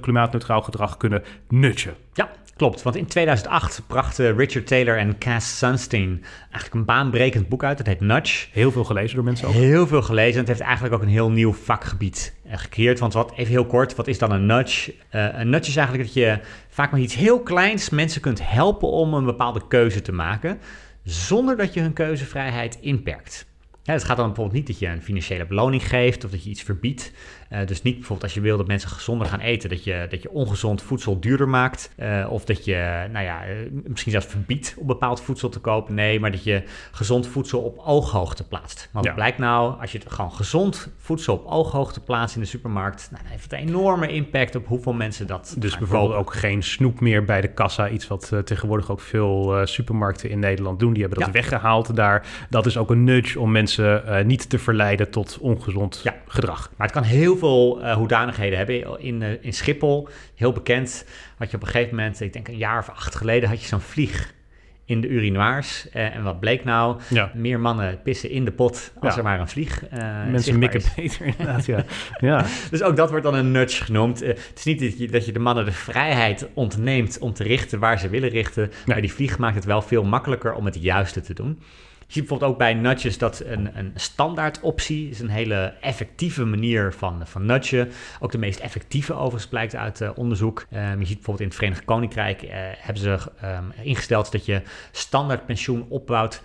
[0.00, 1.94] klimaatneutraal gedrag kunnen nutchen.
[2.12, 2.82] Ja, klopt.
[2.82, 7.78] Want in 2008 brachten Richard Taylor en Cass Sunstein eigenlijk een baanbrekend boek uit.
[7.78, 8.46] Dat heet Nudge.
[8.52, 9.54] Heel veel gelezen door mensen ook.
[9.54, 10.38] Heel veel gelezen.
[10.38, 12.98] Het heeft eigenlijk ook een heel nieuw vakgebied eh, gecreëerd.
[12.98, 14.94] Want wat, even heel kort, wat is dan een nudge?
[15.08, 18.88] Eh, een nudge is eigenlijk dat je vaak met iets heel kleins mensen kunt helpen
[18.88, 20.58] om een bepaalde keuze te maken.
[21.04, 23.46] Zonder dat je hun keuzevrijheid inperkt.
[23.82, 26.50] Ja, het gaat dan bijvoorbeeld niet dat je een financiële beloning geeft of dat je
[26.50, 27.12] iets verbiedt.
[27.52, 30.22] Uh, dus niet bijvoorbeeld als je wil dat mensen gezonder gaan eten, dat je, dat
[30.22, 31.90] je ongezond voedsel duurder maakt.
[31.98, 35.94] Uh, of dat je, nou ja, uh, misschien zelfs verbiedt om bepaald voedsel te kopen.
[35.94, 38.88] Nee, maar dat je gezond voedsel op ooghoogte plaatst.
[38.92, 39.10] Want Ja.
[39.10, 43.08] het blijkt nou, als je het gewoon gezond voedsel op ooghoogte plaatst in de supermarkt,
[43.10, 46.18] nou, dan heeft het een enorme impact op hoeveel mensen dat Dus bijvoorbeeld kopen.
[46.26, 47.88] ook geen snoep meer bij de kassa.
[47.88, 50.92] Iets wat eh, tegenwoordig ook veel eh, supermarkten in Nederland doen.
[50.92, 51.34] Die hebben dat Ja.
[51.34, 52.26] weggehaald daar.
[52.50, 56.14] Dat is ook een nudge om mensen eh, niet te verleiden tot ongezond Ja.
[56.26, 56.70] gedrag.
[56.76, 59.00] Maar het kan heel veel eh, hoedanigheden hebben.
[59.00, 61.04] In, eh, in Schiphol, heel bekend,
[61.38, 63.66] had je op een gegeven moment, ik denk een jaar of acht geleden, had je
[63.66, 64.34] zo'n vlieg
[64.84, 65.88] in de urinoirs.
[65.90, 67.00] Eh, en wat bleek nou?
[67.08, 67.30] Ja.
[67.34, 69.18] Meer mannen pissen in de pot als Ja.
[69.18, 69.82] er maar een vlieg
[70.30, 70.94] Mensen mikken is.
[70.94, 71.84] beter inderdaad, ja.
[72.30, 72.44] ja.
[72.70, 74.20] Dus ook dat wordt dan een nudge genoemd.
[74.20, 77.78] Het is niet dat je, dat je de mannen de vrijheid ontneemt om te richten
[77.78, 78.70] waar ze willen richten.
[78.86, 81.62] Maar die vlieg maakt het wel veel makkelijker om het juiste te doen.
[82.10, 86.44] Je ziet bijvoorbeeld ook bij nudges dat een, een standaard optie is een hele effectieve
[86.44, 87.88] manier van, van nudgen.
[88.20, 90.66] Ook de meest effectieve overigens blijkt uit eh, onderzoek.
[90.70, 94.62] Ehm, je ziet bijvoorbeeld in het Verenigd Koninkrijk eh, hebben ze ehm, ingesteld dat je
[94.90, 96.42] standaard pensioen opbouwt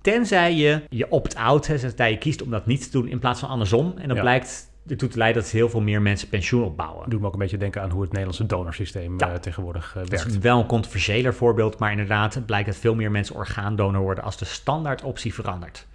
[0.00, 3.48] Tenzij je je opt-out, tenzij je kiest om dat niet te doen in plaats van
[3.48, 3.94] andersom.
[3.98, 4.22] En dat Ja.
[4.22, 7.10] blijkt ertoe te leiden dat heel veel meer mensen pensioen opbouwen.
[7.10, 9.30] Doet me ook een beetje denken aan hoe het Nederlandse donorsysteem Ja.
[9.32, 10.38] eh, tegenwoordig eh, Dat is werkt.
[10.38, 14.36] wel een controversiëler voorbeeld, maar inderdaad, het blijkt dat veel meer mensen orgaandonor worden als
[14.36, 15.86] de standaard optie verandert.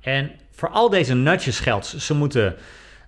[0.00, 2.56] En voor al deze nudges geldt, ze moeten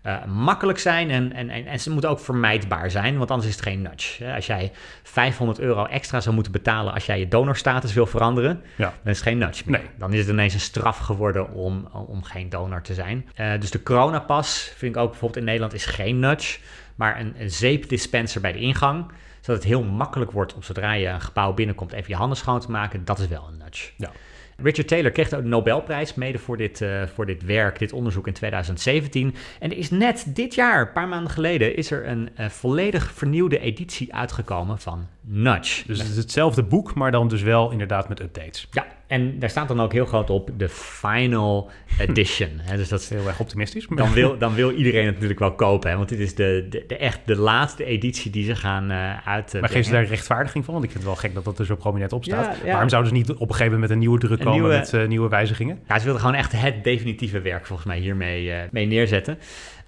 [0.04, 3.54] eh, makkelijk zijn en, en, en, en ze moeten ook vermijdbaar zijn, want anders is
[3.54, 4.32] het geen nudge.
[4.34, 8.92] Als jij 500 euro extra zou moeten betalen als jij je donorstatus wil veranderen, Ja.
[9.02, 9.78] dan is het geen nudge meer.
[9.80, 9.88] Nee.
[9.98, 13.28] Dan is het ineens een straf geworden om, om geen donor te zijn.
[13.34, 16.58] Eh, dus de coronapas vind ik ook bijvoorbeeld in Nederland is geen nudge,
[16.94, 19.06] maar een, een zeepdispenser bij de ingang.
[19.40, 22.60] Zodat het heel makkelijk wordt om zodra je een gebouw binnenkomt even je handen schoon
[22.60, 23.04] te maken.
[23.04, 23.90] Dat is wel een nudge.
[23.96, 24.10] Ja.
[24.56, 28.26] Richard Taylor kreeg ook de Nobelprijs mede voor dit, eh, voor dit werk, dit onderzoek
[28.26, 29.34] in 2017.
[29.60, 33.12] En er is net dit jaar, een paar maanden geleden, is er een eh, volledig
[33.12, 35.86] vernieuwde editie uitgekomen van Nudge.
[35.86, 38.68] Dus het is hetzelfde boek, maar dan dus wel inderdaad met updates.
[38.70, 42.48] Ja, en daar staat dan ook heel groot op de final edition.
[42.68, 43.86] Hè, dus dat is, Heel erg optimistisch.
[43.88, 45.90] dan, wil, dan wil iedereen het natuurlijk wel kopen.
[45.90, 49.26] Hè, want dit is de, de, de echt de laatste editie die ze gaan eh
[49.28, 49.52] uit.
[49.60, 50.74] Maar geef ze daar rechtvaardiging van?
[50.74, 52.56] Want ik vind het wel gek dat dat er zo prominent op staat.
[52.56, 52.70] Ja, ja.
[52.70, 54.76] Waarom zouden ze niet op een gegeven moment met een nieuwe druk Een komen nieuwe-
[54.76, 55.80] met eh, nieuwe wijzigingen?
[55.88, 59.38] Ja, ze wilden gewoon echt het definitieve werk volgens mij hiermee eh, mee neerzetten.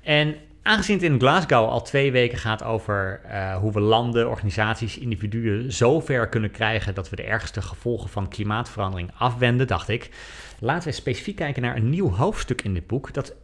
[0.03, 0.35] En
[0.67, 5.73] aangezien het in Glasgow al twee weken gaat over eh, hoe we landen, organisaties, individuen
[5.73, 10.11] zo ver kunnen krijgen dat we de ergste gevolgen van klimaatverandering afwenden, dacht ik,
[10.59, 13.35] laten we specifiek kijken naar een nieuw hoofdstuk in dit boek dat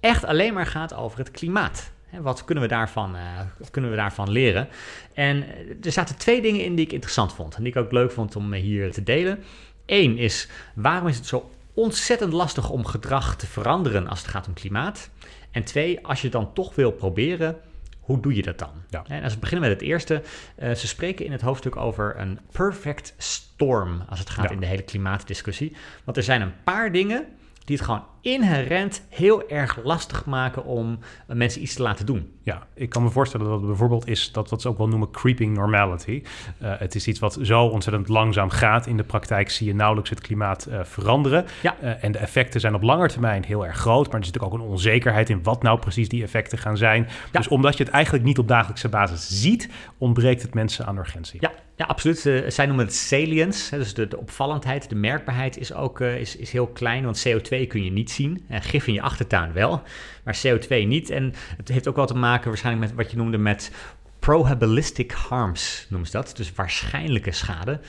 [0.00, 1.92] echt alleen maar gaat over het klimaat.
[2.20, 3.22] Wat kunnen we, daarvan, eh,
[3.58, 4.68] wat kunnen we daarvan leren?
[5.14, 7.92] En eh, er zaten twee dingen in die ik interessant vond en die ik ook
[7.92, 9.44] leuk vond om hier te delen.
[9.86, 14.46] Eén is, waarom is het zo ontzettend lastig om gedrag te veranderen als het gaat
[14.46, 15.10] om klimaat?
[15.54, 17.56] En twee, als je het dan toch wil proberen,
[18.00, 18.70] hoe doe je dat dan?
[18.90, 19.04] Ja.
[19.08, 20.22] En als we beginnen met het eerste,
[20.56, 24.50] eh, ze spreken in het hoofdstuk over een perfect storm als het gaat Ja.
[24.50, 25.76] in de hele klimaatdiscussie.
[26.04, 27.26] Want er zijn een paar dingen
[27.64, 32.32] die het gewoon inherent heel erg lastig maken om eh, mensen iets te laten doen.
[32.42, 35.10] Ja, ik kan me voorstellen dat het bijvoorbeeld is dat wat ze ook wel noemen
[35.10, 36.22] creeping normality.
[36.58, 38.86] Eh, het is iets wat zo ontzettend langzaam gaat.
[38.86, 41.44] In de praktijk zie je nauwelijks het klimaat eh, veranderen.
[41.62, 41.76] Ja.
[41.78, 44.10] En de effecten zijn op lange termijn heel erg groot.
[44.10, 47.08] Maar er zit ook een onzekerheid in wat nou precies die effecten gaan zijn.
[47.32, 47.38] Ja.
[47.38, 49.68] Dus omdat je het eigenlijk niet op dagelijkse basis ziet,
[49.98, 51.40] ontbreekt het mensen aan urgentie.
[51.40, 52.26] Ja, ja absoluut.
[52.26, 53.74] Eh, zij noemen het salience.
[53.74, 57.04] Hè, dus de, de opvallendheid, de merkbaarheid is ook is, is heel klein.
[57.04, 58.44] Want CO2 kun je niet zien.
[58.48, 59.82] En gif in je achtertuin wel,
[60.24, 61.10] maar CO2 niet.
[61.10, 63.70] En het heeft ook wel te maken waarschijnlijk met wat je noemde met
[64.18, 66.32] probabilistic harms, noemen ze dat.
[66.36, 67.80] Dus waarschijnlijke schade.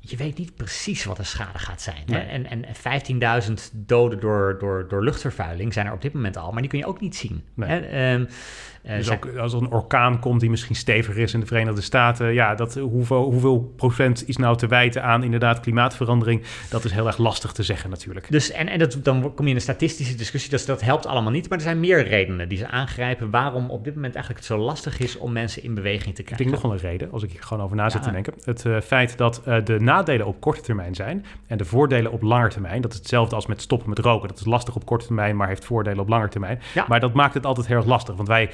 [0.00, 2.02] Je weet niet precies wat de schade gaat zijn.
[2.06, 2.20] Nee.
[2.20, 6.60] En, en 15.000 doden door, door, door luchtvervuiling zijn er op dit moment al, maar
[6.60, 7.44] die kun je ook niet zien.
[7.54, 7.80] Nee.
[7.80, 8.26] Ehm, eh,
[8.86, 11.80] Dus zij- ook als er een orkaan komt die misschien steviger is in de Verenigde
[11.80, 16.42] Staten, ja, dat, hoeveel, hoeveel procent is nou te wijten aan inderdaad klimaatverandering?
[16.70, 18.26] Dat is heel erg lastig te zeggen natuurlijk.
[18.30, 21.32] Dus, en, en dat, dan kom je in een statistische discussie, dus dat helpt allemaal
[21.32, 21.48] niet.
[21.48, 24.64] Maar er zijn meer redenen die ze aangrijpen waarom op dit moment eigenlijk het zo
[24.64, 26.36] lastig is om mensen in beweging te Ik krijgen.
[26.36, 28.06] denk nog wel een reden, als ik hier gewoon over na zit Ja.
[28.06, 28.34] te denken.
[28.44, 32.22] Het eh, feit dat eh, de nadelen op korte termijn zijn en de voordelen op
[32.22, 32.80] lange termijn.
[32.80, 34.28] Dat is hetzelfde als met stoppen met roken.
[34.28, 36.60] Dat is lastig op korte termijn, maar heeft voordelen op lange termijn.
[36.74, 36.84] Ja.
[36.88, 38.50] Maar dat maakt het altijd heel erg lastig, want wij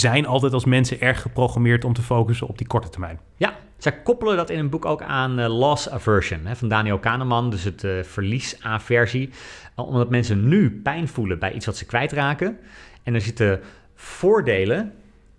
[0.00, 3.20] zijn altijd als mensen erg geprogrammeerd om te focussen op die korte termijn.
[3.36, 6.98] Ja, zij koppelen dat in een boek ook aan eh, loss aversion hè, van Daniel
[6.98, 9.28] Kahneman, dus het eh, verliesaversie.
[9.78, 12.58] Uh, omdat mensen nu pijn voelen bij iets wat ze kwijtraken.
[13.02, 13.60] En er zitten
[13.94, 14.92] voordelen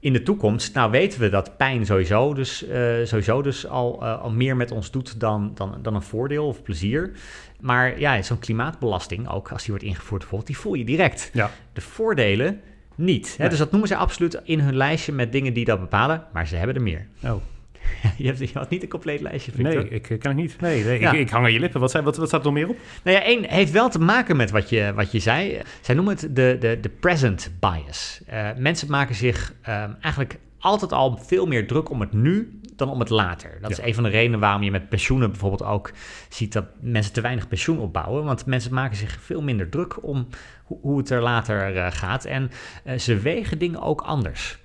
[0.03, 4.21] in de toekomst, nou weten we dat pijn sowieso dus, eh, sowieso dus al, eh,
[4.21, 7.11] al meer met ons doet dan, dan, dan een voordeel of plezier.
[7.59, 11.29] Maar ja, zo'n klimaatbelasting, ook als die wordt ingevoerd bijvoorbeeld, die voel je direct.
[11.33, 11.51] Ja.
[11.73, 12.61] De voordelen
[12.95, 13.27] niet.
[13.27, 13.35] Hè?
[13.37, 13.49] Nee.
[13.49, 16.55] Dus dat noemen ze absoluut in hun lijstje met dingen die dat bepalen, maar ze
[16.55, 17.07] hebben er meer.
[17.23, 17.35] Oh.
[18.17, 19.73] je, hebt, je had niet een compleet lijstje, Victor.
[19.75, 20.61] Nee, ik eh, kan het niet.
[20.61, 21.11] Nee, nee Ja.
[21.11, 21.79] ik, ik hang aan je lippen.
[21.79, 22.77] Wat, zijn, wat, wat staat er nog meer op?
[23.03, 25.61] Nou ja, één heeft wel te maken met wat je, wat je zei.
[25.81, 28.21] Zij noemen het de, de, de present bias.
[28.25, 32.89] Eh, mensen maken zich ehm, eigenlijk altijd al veel meer druk om het nu dan
[32.89, 33.57] om het later.
[33.61, 33.77] Dat Ja.
[33.83, 35.91] is een van de redenen waarom je met pensioenen bijvoorbeeld ook
[36.29, 38.23] ziet dat mensen te weinig pensioen opbouwen.
[38.23, 40.27] Want mensen maken zich veel minder druk om
[40.63, 42.25] hoe, hoe het er later eh, gaat.
[42.25, 42.51] En
[42.83, 44.57] eh, ze wegen dingen ook anders.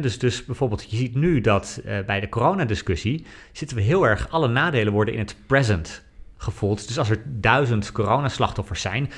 [0.00, 4.28] Dus, dus bijvoorbeeld, je ziet nu dat eh, bij de coronadiscussie zitten we heel erg,
[4.30, 6.02] alle nadelen worden in het present
[6.36, 6.86] gevoeld.
[6.86, 9.10] Dus als er duizend coronaslachtoffers zijn,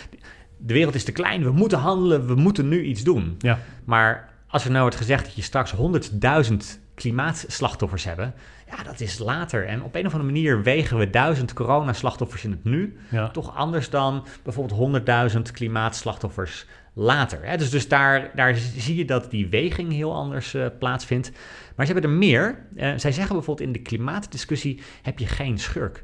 [0.56, 3.34] de wereld is te klein, we moeten handelen, we moeten nu iets doen.
[3.38, 3.58] Ja.
[3.84, 8.34] Maar als er nou wordt gezegd dat je straks 100.000 klimaatslachtoffers hebben,
[8.76, 9.66] ja, dat is later.
[9.66, 13.28] En op een of andere manier wegen we duizend coronaslachtoffers in het nu Ja.
[13.28, 15.02] toch anders dan bijvoorbeeld
[15.34, 17.38] 100.000 klimaatslachtoffers later.
[17.42, 17.56] Hè?
[17.56, 21.30] Dus, dus daar, daar zie je dat die weging heel anders eh, plaatsvindt.
[21.76, 22.66] Maar ze hebben er meer.
[22.76, 26.02] Eh, zij zeggen bijvoorbeeld in de klimaatdiscussie heb je geen schurk.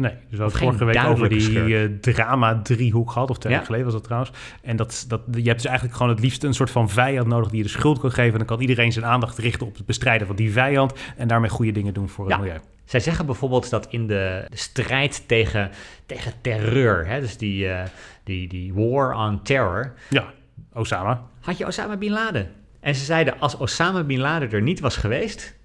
[0.00, 3.58] Nee, dus we hadden vorige week over die eh, drama-driehoek gehad, of twee Ja.
[3.58, 4.32] jaar geleden was dat trouwens.
[4.62, 7.48] En dat, dat, je hebt dus eigenlijk gewoon het liefst een soort van vijand nodig
[7.48, 8.32] die je de schuld kan geven.
[8.32, 11.50] En dan kan iedereen zijn aandacht richten op het bestrijden van die vijand en daarmee
[11.50, 12.58] goede dingen doen voor het milieu.
[12.84, 15.70] Zij zeggen bijvoorbeeld dat in de, de strijd tegen,
[16.06, 17.82] tegen terreur, hè, dus die, eh,
[18.24, 20.24] die, die war on terror, Ja,
[20.72, 21.22] Osama.
[21.40, 22.50] had je Osama Bin Laden.
[22.80, 25.56] En ze zeiden, als Osama Bin Laden er niet was geweest,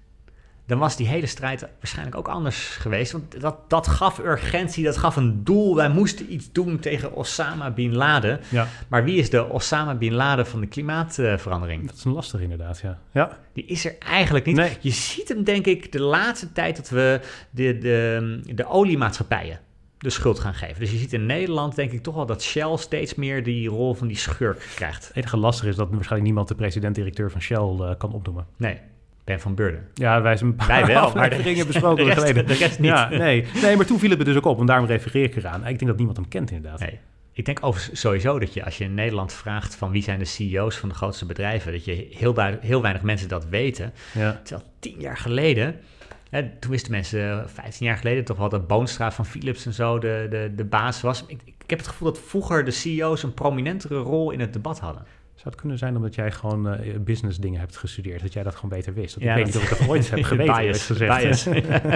[0.66, 3.12] dan was die hele strijd waarschijnlijk ook anders geweest.
[3.12, 5.76] Want dat, dat gaf urgentie, dat gaf een doel.
[5.76, 8.40] Wij moesten iets doen tegen Osama Bin Laden.
[8.48, 11.86] Ja, Maar wie is de Osama Bin Laden van de klimaatverandering?
[11.86, 12.98] dat is een lastig inderdaad, ja.
[13.12, 14.56] Ja, Die is er eigenlijk niet.
[14.56, 14.76] Nee.
[14.80, 19.60] Je ziet hem, denk ik, de laatste tijd dat we de, de, de oliemaatschappijen
[19.98, 20.80] de schuld gaan geven.
[20.80, 23.94] Dus je ziet in Nederland, denk ik, toch wel dat Shell steeds meer die rol
[23.94, 25.06] van die schurk krijgt.
[25.08, 28.46] het enige lastig is dat waarschijnlijk niemand de president-directeur van Shell eh, kan opnoemen.
[28.56, 28.80] Nee,
[29.26, 29.88] Ben van Beurden.
[29.94, 32.46] Ja, wij zijn een paar Wij wel, maar de rest- besproken de rest- geleden.
[32.46, 32.90] de rest niet.
[32.90, 33.44] Ja, nee.
[33.62, 35.60] nee, maar toen viel het me dus ook op en daarom refereer ik eraan.
[35.60, 36.80] Ik denk dat niemand hem kent inderdaad.
[36.80, 36.98] Nee.
[37.32, 40.24] Ik denk overigens sowieso dat je, als je in Nederland vraagt van wie zijn de
[40.24, 42.08] CEO's van de grootste bedrijven, dat je
[42.60, 43.92] heel, weinig mensen dat weten.
[44.14, 44.40] Ja.
[44.44, 45.80] Terwijl tien jaar geleden,
[46.30, 49.98] hè, toen wisten mensen, 15 jaar geleden, toch wel dat Boonstra van Philips en zo
[49.98, 51.24] de, de, de baas was.
[51.26, 54.78] Ik, ik heb het gevoel dat vroeger de CEO's een prominentere rol in het debat
[54.80, 55.02] hadden.
[55.46, 58.54] Zou het kunnen zijn omdat jij gewoon eh, business dingen hebt gestudeerd, dat jij dat
[58.54, 59.14] gewoon beter wist?
[59.14, 61.46] Want Ja, ik weet dat- niet of ik dat ooit heb geweten, Bias, gezegd.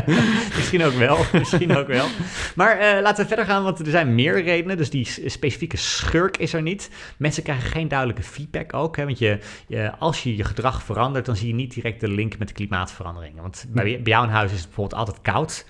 [0.57, 2.07] misschien ook wel, misschien ook wel.
[2.55, 4.77] Maar eh, laten we verder gaan, want er zijn meer redenen.
[4.77, 6.91] Dus die specifieke schurk is er niet.
[7.17, 8.97] Mensen krijgen geen duidelijke feedback ook.
[8.97, 12.09] Hè, want je, je, als je je gedrag verandert, dan zie je niet direct de
[12.09, 13.43] link met de klimaatveranderingen.
[13.43, 15.67] Want bij, bij jou in huis is het bijvoorbeeld altijd koud.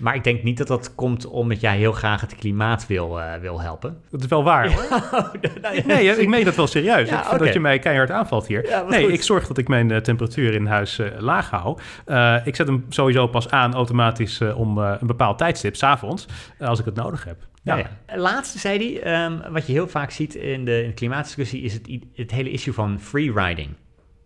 [0.00, 3.34] Maar ik denk niet dat dat komt omdat jij heel graag het klimaat wil, eh,
[3.40, 4.00] wil helpen.
[4.10, 4.84] Dat is wel waar hoor.
[5.62, 7.08] Nou ja, Nee, ik meen dat wel serieus.
[7.08, 7.44] Ja, ik vind oké.
[7.44, 8.68] dat je mij keihard aanvalt hier.
[8.68, 9.12] Ja, nee, goed.
[9.12, 11.78] ik zorg dat ik mijn eh, temperatuur in huis eh, laag hou.
[12.44, 16.26] Ik zet hem sowieso pas aan automatisch om een bepaald tijdstip, s'avonds,
[16.58, 17.36] als ik het nodig heb.
[17.62, 17.76] Ja.
[17.76, 17.90] ja.
[18.16, 21.72] Laatste zei hij, ehm, wat je heel vaak ziet in de, in de klimaatdiscussie, is
[21.72, 23.68] het, het hele issue van free riding.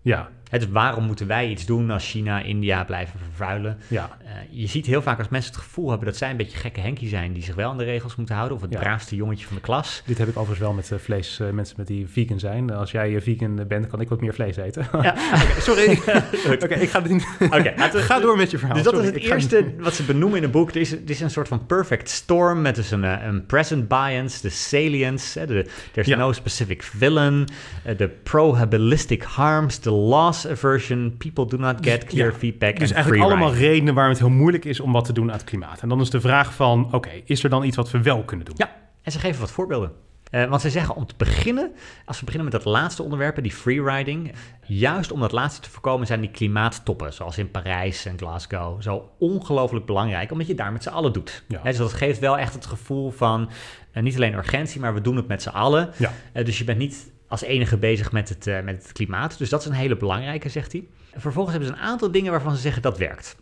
[0.02, 0.28] Ja,
[0.58, 3.78] dus waarom moeten wij iets doen als China, India blijven vervuilen?
[3.88, 4.16] ja.
[4.24, 6.80] Eh, je ziet heel vaak als mensen het gevoel hebben dat zij een beetje gekke
[6.80, 8.78] Henkie zijn die zich wel aan de regels moeten houden, of het Ja.
[8.78, 10.02] braafste jongetje van de klas.
[10.06, 12.70] Dit heb ik overigens wel met eh, vlees, eh, mensen met die vegan zijn.
[12.72, 14.86] Als jij vegan bent, kan ik wat meer vlees eten.
[15.02, 15.14] Ja,
[15.58, 15.90] sorry.
[16.62, 17.26] Oké, ik ga het niet...
[17.40, 18.74] Oké, ga door met je verhaal.
[18.76, 20.70] Dus dat Sorry, is het eerste wat ze benoemen in het boek.
[20.70, 24.40] Er is, er is een soort van perfect storm met dus een, een present bias,
[24.40, 26.16] de salience, de there's Ja.
[26.16, 27.48] no specific villain,
[27.96, 32.94] de probabilistic harms, the loss aversion, people do not get clear Ja, feedback Dus en
[32.94, 35.80] eigenlijk allemaal redenen waarom het heel moeilijk is om wat te doen aan het klimaat.
[35.80, 38.46] En dan is de vraag van, oké, is er dan iets wat we wel kunnen
[38.46, 38.54] doen?
[38.58, 39.92] Ja, en ze geven wat voorbeelden.
[40.34, 41.72] Eh, want ze zeggen om te beginnen,
[42.04, 44.32] als we beginnen met dat laatste onderwerp, die freeriding,
[44.66, 49.10] juist om dat laatste te voorkomen zijn die klimaattoppen, zoals in Parijs en Glasgow, zo
[49.18, 51.44] ongelooflijk belangrijk, omdat je daar met z'n allen doet.
[51.48, 51.62] Ja.
[51.62, 53.50] Dus dat geeft wel echt het gevoel van
[53.92, 55.90] eh, niet alleen urgentie, maar we doen het met z'n allen.
[55.96, 56.12] Ja.
[56.32, 59.38] Eh, dus je bent niet als enige bezig met het, eh, met het klimaat.
[59.38, 60.84] Dus dat is een hele belangrijke, zegt hij.
[61.12, 63.36] En vervolgens hebben ze een aantal dingen waarvan ze zeggen dat werkt.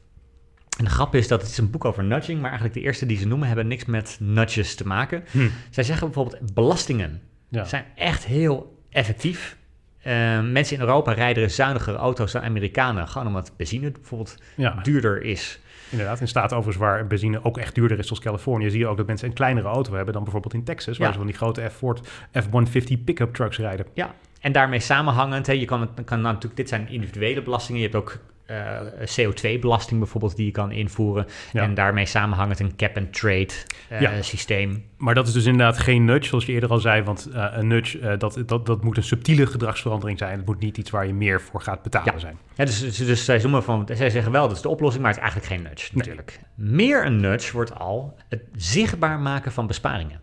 [0.78, 3.06] En de grap is dat het is een boek over nudging, maar eigenlijk de eerste
[3.06, 5.24] die ze noemen hebben niks met nudges te maken.
[5.30, 5.48] Hm.
[5.70, 7.64] Zij zeggen bijvoorbeeld belastingen Ja.
[7.64, 9.56] zijn echt heel effectief.
[10.02, 10.12] Eh,
[10.42, 14.80] mensen in Europa rijden zuinigere auto's dan Amerikanen, gewoon omdat benzine bijvoorbeeld ja.
[14.82, 15.60] duurder is.
[15.92, 18.96] Inderdaad, in staat overigens waar benzine ook echt duurder is zoals Californië, zie je ook
[18.96, 21.12] dat mensen een kleinere auto hebben dan bijvoorbeeld in Texas, waar Ja.
[21.12, 23.86] ze van die grote F-Ford F-150 pick-up trucks rijden.
[23.94, 27.80] Ja, en daarmee samenhangend, hè, je kan, kan natuurlijk, dit zijn individuele belastingen.
[27.80, 28.80] Je hebt ook eh,
[29.20, 31.26] CO2-belasting bijvoorbeeld die je kan invoeren.
[31.52, 31.62] Ja.
[31.62, 33.48] En daarmee samenhangend een cap-and-trade
[33.88, 34.22] eh, Ja.
[34.22, 34.84] systeem.
[34.96, 37.02] Maar dat is dus inderdaad geen nudge, zoals je eerder al zei.
[37.02, 40.36] Want eh, een nudge, dat, dat, dat moet een subtiele gedragsverandering zijn.
[40.36, 42.18] Het moet niet iets waar je meer voor gaat betalen Ja.
[42.18, 42.36] zijn.
[42.54, 45.22] Ja, dus, dus, dus zij, van, zij zeggen wel dat is de oplossing, maar het
[45.22, 46.40] is eigenlijk geen nudge natuurlijk.
[46.56, 50.20] Meer een nudge wordt al het zichtbaar maken van besparingen.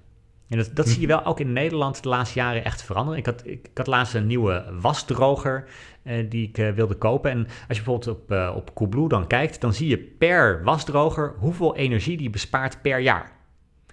[0.49, 3.19] En dat, dat zie je wel ook in Nederland de laatste jaren echt veranderen.
[3.19, 5.65] Ik had, ik, had laatst een nieuwe wasdroger
[6.03, 7.31] eh, die ik eh, wilde kopen.
[7.31, 11.35] En als je bijvoorbeeld op, eh op Coolblue dan kijkt, dan zie je per wasdroger
[11.37, 13.37] hoeveel energie die bespaart per jaar.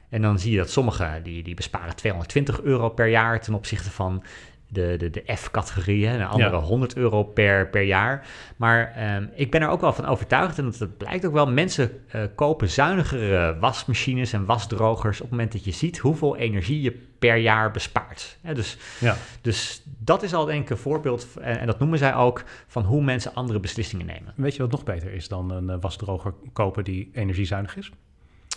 [0.08, 3.90] En dan zie je dat sommige die, die besparen 220 euro per jaar ten opzichte
[3.90, 4.22] van
[4.68, 6.10] de, de, de F-categorieën.
[6.10, 6.62] En de andere Ja.
[6.62, 8.26] 100 euro per, per jaar.
[8.56, 11.46] Maar ehm, ik ben er ook wel van overtuigd, en dat, dat blijkt ook wel,
[11.50, 16.80] mensen eh, kopen zuinigere wasmachines en wasdrogers op het moment dat je ziet hoeveel energie
[16.80, 18.38] je per jaar bespaart.
[18.54, 19.16] Dus, Ja.
[19.40, 22.84] dus dat is al denk ik een voorbeeld, en, en dat noemen zij ook, van
[22.84, 24.32] hoe mensen andere beslissingen nemen.
[24.36, 27.90] Weet je wat nog beter is dan een eh, wasdroger kopen die energiezuinig is?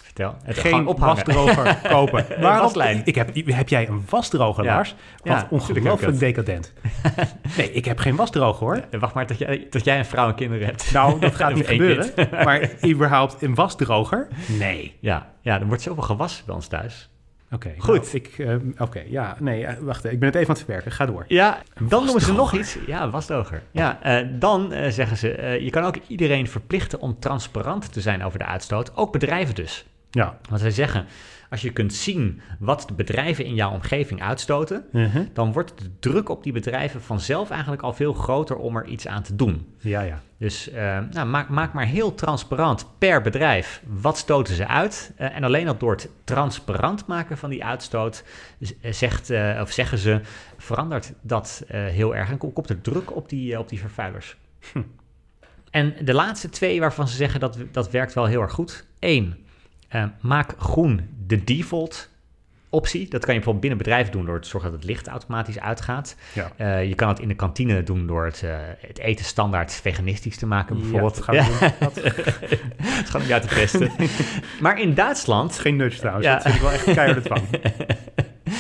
[0.10, 0.36] Vertel.
[0.43, 2.26] Het Geen wasdroger kopen.
[2.39, 3.01] Waarom?
[3.03, 4.76] Ik heb, heb jij een wasdroger, Ja.
[4.76, 4.95] Lars?
[5.24, 6.74] Wat ongelooflijk decadent.
[7.57, 8.82] nee, ik heb geen wasdroger hoor.
[8.91, 10.91] Eh, Wacht maar tot jij, tot jij een vrouw en kinderen hebt.
[10.91, 12.12] Nou, dat gaat niet gebeuren.
[12.32, 14.28] Maar überhaupt een wasdroger?
[14.60, 14.95] Nee.
[14.99, 17.10] Ja, ja, er wordt zoveel gewassen bij ons thuis.
[17.51, 17.95] Oké, Goed.
[18.14, 20.05] nou, ik, eh, Oké, ja, nee, eh, wacht.
[20.05, 20.91] Ik ben het even aan het verwerken.
[20.91, 21.26] Ga door.
[21.28, 21.57] Ja,
[21.88, 22.78] dan noemen ze nog iets.
[22.88, 23.62] Ja, wasdroger.
[23.72, 28.39] Ja, eh, dan zeggen ze, je kan ook iedereen verplichten om transparant te zijn over
[28.39, 28.95] de uitstoot.
[28.95, 29.86] Ook bedrijven dus.
[30.12, 30.38] Ja.
[30.49, 31.05] Want zij zeggen,
[31.49, 35.24] als je kunt zien wat de bedrijven in jouw omgeving uitstoten, Mhm.
[35.34, 39.07] dan wordt de druk op die bedrijven vanzelf eigenlijk al veel groter om er iets
[39.07, 39.68] aan te doen.
[39.78, 40.20] Ja, ja.
[40.38, 45.14] Dus eh, nou, maak, maak maar heel transparant per bedrijf wat stoten ze uit.
[45.16, 48.24] Eh, en alleen al door het transparant maken van die uitstoot,
[48.82, 49.32] eh, zegt,
[49.62, 50.22] of zeggen ze,
[50.57, 52.30] verandert dat heel erg.
[52.30, 54.38] En kom- komt er druk op die, op die vervuilers.
[55.72, 58.86] En de laatste twee waarvan ze zeggen dat dat werkt wel heel erg goed.
[58.99, 59.45] Eén,
[59.90, 62.10] eh, maak groen de default
[62.70, 63.10] optie.
[63.10, 66.16] Dat kan je bijvoorbeeld binnen bedrijven doen door te zorgen dat het licht automatisch uitgaat.
[66.34, 66.52] Ja.
[66.56, 70.38] Eh, je kan het in de kantine doen door het, eh, het eten standaard veganistisch
[70.38, 71.22] te maken, bijvoorbeeld.
[71.26, 71.74] Ja, dat gaan we.
[73.12, 73.92] Dat- je uit te testen.
[74.62, 76.26] maar in Duitsland, Geen nudge trouwens.
[76.26, 76.34] Ja.
[76.34, 77.42] Dat vind ik wel echt keiharde dwang.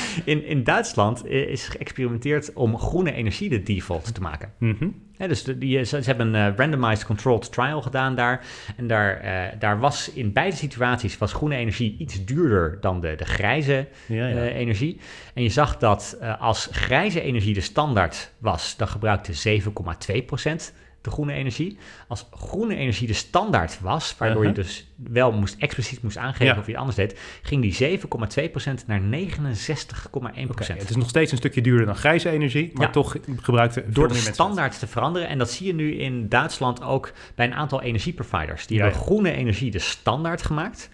[0.25, 4.51] in, in Duitsland eh, is geëxperimenteerd om groene energie de default te maken.
[4.57, 4.87] Mhm.
[5.27, 8.45] Dus de, die, ze, ze hebben een eh, randomized controlled trial gedaan daar.
[8.77, 13.15] En daar, eh, daar was in beide situaties was groene energie iets duurder dan de,
[13.15, 14.35] de grijze Ja, ja.
[14.35, 14.99] eh, energie.
[15.33, 21.09] En je zag dat eh, als grijze energie de standaard was, dan gebruikte 7,2% de
[21.11, 21.77] groene energie.
[22.07, 24.63] Als groene energie de standaard was, waardoor je Uh-huh.
[24.65, 26.57] dus wel moest, expliciet moest aangeven Ja.
[26.59, 30.49] of je het anders deed, ging die 7,2% naar 69,1%.
[30.49, 32.91] Oké, het is nog steeds een stukje duurder dan grijze energie, maar Ja.
[32.91, 35.27] toch gebruikte Door de standaard te veranderen.
[35.27, 38.67] En dat zie je nu in Duitsland ook bij een aantal energieproviders.
[38.67, 40.89] Die Ja, hebben groene energie de standaard gemaakt.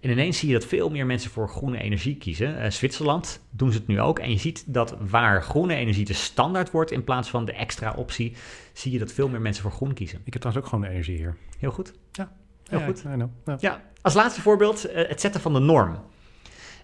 [0.00, 2.60] En ineens zie je dat veel meer mensen voor groene energie kiezen.
[2.60, 4.18] Eh, Zwitserland doen ze het nu ook.
[4.18, 7.92] En je ziet dat waar groene energie de standaard wordt in plaats van de extra
[7.96, 8.36] optie,
[8.72, 10.20] zie je dat veel meer mensen voor groen kiezen.
[10.24, 11.36] Ik heb trouwens ook gewoon energie hier.
[11.58, 11.92] Heel goed.
[12.12, 12.32] Ja,
[12.68, 13.02] Heel ja, goed.
[13.44, 13.56] Ja.
[13.60, 15.98] Ja, als laatste voorbeeld eh, het zetten van de norm.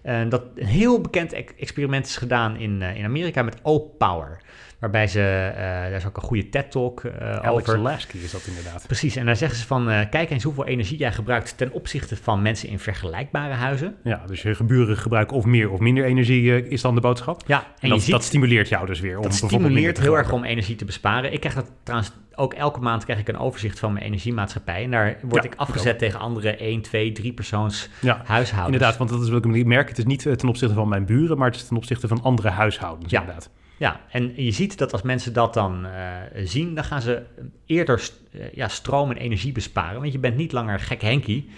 [0.01, 4.41] Eh, dat een heel bekend ex- experiment is gedaan in, in Amerika met O-Power.
[4.85, 7.77] Waarbij ze, eh, daar is ook een goede TED-talk eh, Alex over.
[7.79, 8.83] Lasky is dat inderdaad.
[8.87, 12.15] Precies, en daar zeggen ze van, eh, kijk eens hoeveel energie jij gebruikt ten opzichte
[12.15, 13.95] van mensen in vergelijkbare huizen.
[14.03, 17.43] Ja, dus je geburen gebruiken of meer of minder energie eh, is dan de boodschap.
[17.47, 20.43] Ja, en, dat, ziet, dat stimuleert jou dus weer om dat stimuleert heel erg om
[20.43, 21.33] energie te besparen.
[21.33, 24.83] Ik krijg dat trouwens ook elke maand krijg ik een overzicht van mijn energiemaatschappij.
[24.83, 28.73] En daar word Ja, ik afgezet tegen andere 1, 2, 3 persoons Ja, huishoudens.
[28.73, 29.89] inderdaad, want dat is wat ik merk.
[29.89, 32.21] Het is niet eh, ten opzichte van mijn buren, maar het is ten opzichte van
[32.21, 33.19] andere huishoudens Ja.
[33.19, 33.49] inderdaad.
[33.77, 37.23] Ja, en je ziet dat als mensen dat dan eh, zien, dan gaan ze
[37.65, 39.99] eerder eh, ja, stroom en energie besparen.
[40.01, 41.49] Want je bent niet langer gek Henkie.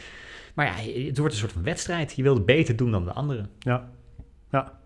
[0.53, 2.13] Maar ja, het wordt een soort van wedstrijd.
[2.15, 3.49] Je wilde beter doen dan de anderen.
[3.59, 3.89] Ja,
[4.51, 4.79] ja.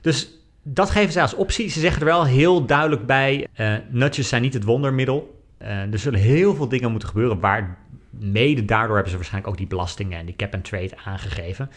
[0.00, 0.30] Dus
[0.62, 1.68] dat geven zij als optie.
[1.68, 3.46] Ze zeggen er wel heel duidelijk bij:
[3.90, 5.44] nudges zijn niet het wondermiddel.
[5.58, 7.40] Er zullen heel veel dingen moeten gebeuren.
[7.40, 7.78] Waar
[8.20, 11.70] mede daardoor hebben ze waarschijnlijk ook die belastingen en die cap and trade aangegeven.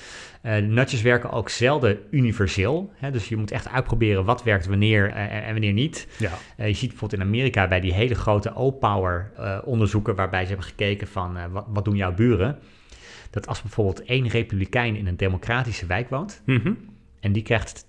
[0.62, 2.92] Nudges werken ook zelden universeel.
[2.96, 6.08] Hè, dus je moet echt uitproberen wat werkt wanneer eh, en wanneer niet.
[6.20, 6.32] ja.
[6.58, 9.32] Eh, je ziet bijvoorbeeld in Amerika bij die hele grote O-Power
[9.64, 12.60] onderzoeken, waarbij ze hebben gekeken van wat, wat doen jouw buren.
[13.30, 16.74] Dat als bijvoorbeeld één republikein in een democratische wijk woont, Mhm.
[17.20, 17.86] en die krijgt,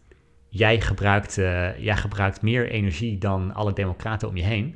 [0.49, 1.35] jij gebruikt,
[1.79, 4.75] jij gebruikt meer energie dan alle democraten om je heen.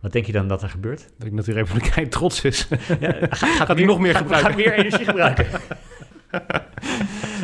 [0.00, 1.00] Wat denk je dan dat er gebeurt?
[1.00, 2.68] Ik denk dat die republikein trots is.
[3.00, 4.50] Ja, Gaat hij nog meer gaat- gebruiken?
[4.50, 5.46] Gaat meer energie gebruiken.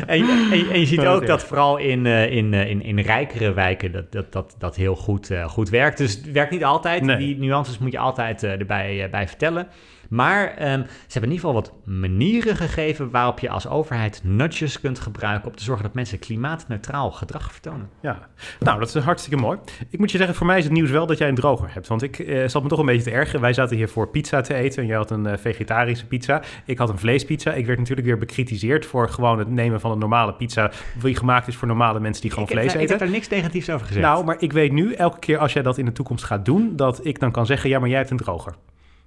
[0.07, 2.69] En, je- en, je- en je ziet Dat ook dat vooral in, eh, in, eh,
[2.69, 5.97] in, in rijkere wijken dat dat, dat, dat heel goed, eh, goed werkt.
[5.97, 7.01] Dus het werkt niet altijd.
[7.01, 7.17] Nee.
[7.17, 9.67] Die nuances moet je altijd erbij bij vertellen.
[10.09, 14.79] Maar ehm, ze hebben in ieder geval wat manieren gegeven waarop je als overheid nudges
[14.79, 17.89] kunt gebruiken om te zorgen dat mensen klimaatneutraal gedrag vertonen.
[18.01, 18.27] Ja,
[18.59, 19.59] nou, dat is hartstikke mooi.
[19.89, 21.87] Ik moet je zeggen, voor mij is het nieuws wel dat jij een droger hebt.
[21.87, 23.41] Want ik eh, zat me toch een beetje te ergeren.
[23.41, 26.41] Wij zaten hier voor pizza te eten en jij had een eh, vegetarische pizza.
[26.65, 27.53] Ik had een vleespizza.
[27.53, 30.71] Ik werd natuurlijk weer bekritiseerd voor gewoon het nemen van een normale pizza...
[31.01, 32.89] die gemaakt is voor normale mensen die gewoon ik, vlees ik eten.
[32.89, 34.05] heb daar niks negatiefs over gezegd.
[34.05, 36.75] Nou, maar ik weet nu, elke keer als jij dat in de toekomst gaat doen...
[36.75, 38.53] dat ik dan kan zeggen, ja, maar jij hebt een droger.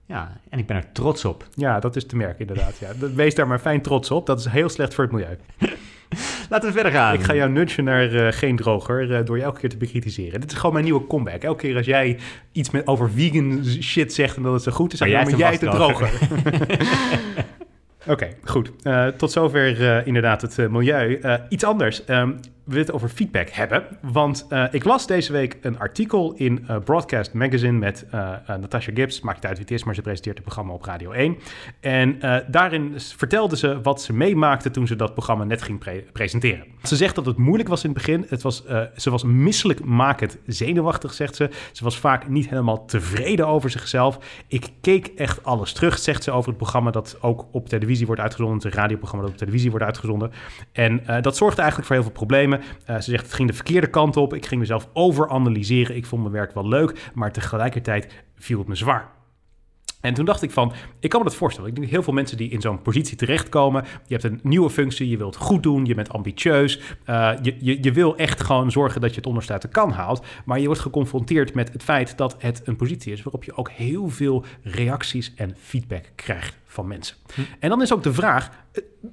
[0.08, 1.46] Ja, en ik ben er trots op.
[1.54, 2.78] Ja, dat is te merken inderdaad.
[2.78, 3.08] Ja.
[3.14, 4.26] Wees daar maar fijn trots op.
[4.26, 5.36] Dat is heel slecht voor het milieu.
[6.50, 7.14] Laten we verder gaan.
[7.14, 10.40] Ik ga jou nudgen naar eh, geen droger eh, door je elke keer te bekritiseren.
[10.40, 11.42] Dit is gewoon mijn nieuwe comeback.
[11.42, 12.18] Elke keer als jij
[12.52, 15.36] iets met, over vegan shit zegt en dat het zo goed is, Maar dan hebt
[15.36, 16.10] jij een droger.
[18.06, 18.72] Oké, goed.
[18.82, 21.20] Eh, tot zover inderdaad het milieu.
[21.48, 22.04] Iets anders.
[22.04, 22.32] Ehm,
[22.68, 23.86] we het over feedback hebben.
[24.00, 28.92] Want eh, ik las deze week een artikel in eh, Broadcast Magazine met eh, Natasha
[28.94, 29.20] Gibbs.
[29.20, 31.36] Maakt niet uit wie het is, maar ze presenteert het programma op Radio 1.
[31.80, 36.64] En daarin vertelde ze wat ze meemaakte toen ze dat programma net ging pre- presenteren.
[36.82, 38.26] Ze zegt dat het moeilijk was in het begin.
[38.28, 38.64] Het was,
[38.96, 41.48] ze was misselijkmakend zenuwachtig, zegt ze.
[41.72, 44.18] Ze was vaak niet helemaal tevreden over zichzelf.
[44.48, 48.20] Ik keek echt alles terug, zegt ze over het programma dat ook op televisie wordt
[48.20, 48.62] uitgezonden.
[48.62, 50.32] Het radioprogramma dat op televisie wordt uitgezonden.
[50.72, 52.57] En dat zorgde eigenlijk voor heel veel problemen.
[52.84, 54.34] Eh, ze zegt, het ging de verkeerde kant op.
[54.34, 55.96] Ik ging mezelf overanalyseren.
[55.96, 59.16] Ik vond mijn werk wel leuk, maar tegelijkertijd viel het me zwaar.
[60.00, 61.70] En toen dacht ik van, ik kan me dat voorstellen.
[61.70, 63.84] Ik denk heel veel mensen die in zo'n positie terechtkomen.
[64.06, 66.80] Je hebt een nieuwe functie, je wilt goed doen, je bent ambitieus.
[67.04, 69.90] eh, je, je, je wil echt gewoon zorgen dat je het onderste uit de kan
[69.90, 70.26] haalt.
[70.44, 73.70] Maar je wordt geconfronteerd met het feit dat het een positie is waarop je ook
[73.70, 77.16] heel veel reacties en feedback krijgt van mensen.
[77.58, 78.50] En dan is ook de vraag,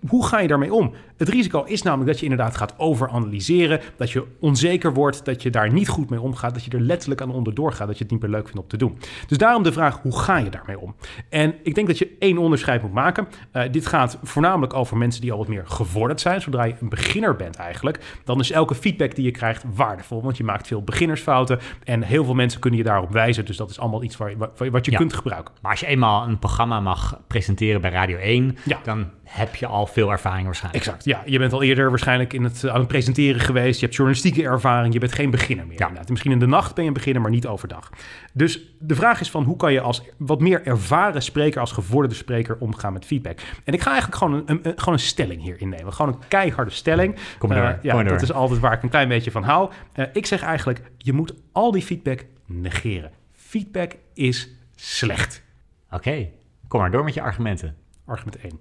[0.08, 0.94] hoe ga je daarmee om?
[1.18, 5.50] Het risico is namelijk dat je inderdaad gaat overanalyseren, dat je onzeker wordt, dat je
[5.50, 8.12] daar niet goed mee omgaat, dat je er letterlijk aan onderdoor gaat, dat je het
[8.12, 8.98] niet meer leuk vindt om te doen.
[9.28, 10.96] Dus daarom de vraag, hoe ga je daarmee om?
[11.30, 13.28] En ik denk dat je één onderscheid moet maken.
[13.52, 16.42] Eh, dit gaat voornamelijk over mensen die al wat meer gevorderd zijn.
[16.42, 20.38] Zodra je een beginner bent eigenlijk, dan is elke feedback die je krijgt waardevol, want
[20.38, 23.46] je maakt veel beginnersfouten en heel veel mensen kunnen je daarop wijzen.
[23.46, 24.98] Dus dat is allemaal iets waar je, wat je Ja.
[24.98, 25.54] kunt gebruiken.
[25.62, 28.80] Maar als je eenmaal een programma mag presenteren bij Radio 1, Ja.
[28.84, 30.86] dan heb je al veel ervaring waarschijnlijk.
[30.86, 31.22] Exact, ja.
[31.26, 33.76] Je bent al eerder waarschijnlijk in het, aan het presenteren geweest.
[33.80, 34.94] Je hebt journalistieke ervaring.
[34.94, 35.78] Je bent geen beginner meer.
[35.80, 35.84] Ja.
[35.88, 36.10] inderdaad.
[36.10, 37.90] Misschien in de nacht ben je een beginner, maar niet overdag.
[38.34, 42.16] Dus de vraag is van hoe kan je als wat meer ervaren spreker, als gevorderde
[42.16, 43.40] spreker, omgaan met feedback.
[43.64, 45.94] En ik ga eigenlijk gewoon een, gewoon een stelling hier innemen.
[45.94, 47.16] Gewoon een keiharde stelling.
[47.38, 48.04] Kom maar door, Eh, kom ja, door.
[48.04, 49.72] dat is altijd waar ik een klein beetje van hou.
[49.94, 53.12] Eh, ik zeg eigenlijk, je moet al die feedback negeren.
[53.34, 55.44] Feedback is slecht.
[55.92, 56.28] Oké,
[56.68, 57.76] kom maar door met je argumenten.
[58.06, 58.60] Argument 1.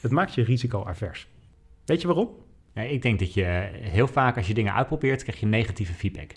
[0.00, 1.28] Het maakt je risico-avers.
[1.84, 2.30] Weet je waarom?
[2.74, 6.32] Ja, ik denk dat je heel vaak als je dingen uitprobeert, krijg je negatieve feedback.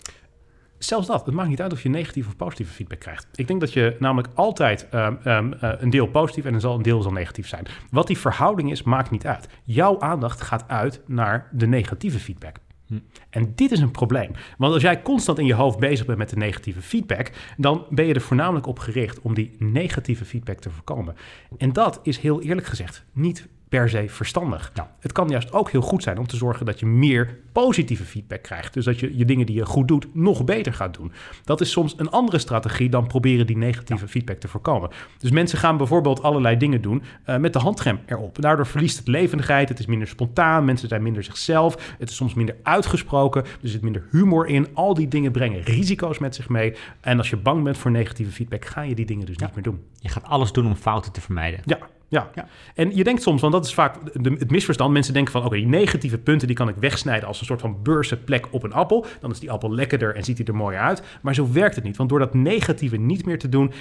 [0.78, 1.26] Zelfs dat.
[1.26, 3.26] Het maakt niet uit of je negatieve of positieve feedback krijgt.
[3.34, 7.02] Ik denk dat je namelijk altijd ehm, ehm, eh, een deel positief en een deel
[7.02, 7.66] zal negatief zijn.
[7.90, 9.48] Wat die verhouding is, maakt niet uit.
[9.64, 12.56] Jouw aandacht gaat uit naar de negatieve feedback.
[12.86, 12.98] Hm.
[13.30, 14.30] En dit is een probleem.
[14.58, 18.06] Want als jij constant in je hoofd bezig bent met de negatieve feedback, dan ben
[18.06, 21.16] je er voornamelijk op gericht om die negatieve feedback te voorkomen.
[21.58, 24.70] En dat is heel eerlijk gezegd niet per se verstandig.
[24.74, 24.94] Ja.
[25.00, 28.42] Het kan juist ook heel goed zijn om te zorgen dat je meer positieve feedback
[28.42, 28.74] krijgt.
[28.74, 31.12] Dus dat je je dingen die je goed doet nog beter gaat doen.
[31.44, 34.90] Dat is soms een andere strategie dan proberen die negatieve feedback te voorkomen.
[35.18, 38.40] Dus mensen gaan bijvoorbeeld allerlei dingen doen eh, met de handrem erop.
[38.42, 42.34] Daardoor verliest het levendigheid, het is minder spontaan, mensen zijn minder zichzelf, het is soms
[42.34, 44.68] minder uitgesproken, er zit minder humor in.
[44.74, 46.74] Al die dingen brengen risico's met zich mee.
[47.00, 49.44] En als je bang bent voor negatieve feedback, ga je die dingen dus Ja.
[49.46, 49.82] niet meer doen.
[49.98, 51.60] Je gaat alles doen om fouten te vermijden.
[51.64, 51.78] Ja,
[52.14, 52.30] ja.
[52.34, 52.46] Ja.
[52.74, 54.92] En je denkt soms, want dat is vaak de, het misverstand.
[54.92, 57.82] Mensen denken van, oké, die negatieve punten die kan ik wegsnijden als een soort van
[57.82, 59.06] beurzenplek op een appel.
[59.20, 61.02] Dan is die appel lekkerder en ziet hij er mooier uit.
[61.22, 63.72] Maar zo werkt het niet, want door dat negatieve niet meer te doen,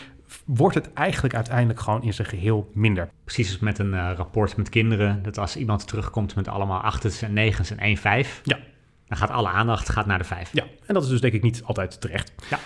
[0.45, 3.09] wordt het eigenlijk uiteindelijk gewoon in zijn geheel minder.
[3.23, 7.21] Precies als met een eh, rapport met kinderen, dat als iemand terugkomt met allemaal achtens
[7.21, 8.57] en negens en één vijf, Ja.
[9.07, 10.49] dan gaat alle aandacht gaat naar de vijf.
[10.53, 12.31] Ja, en dat is dus denk ik niet altijd terecht.
[12.49, 12.59] Ja.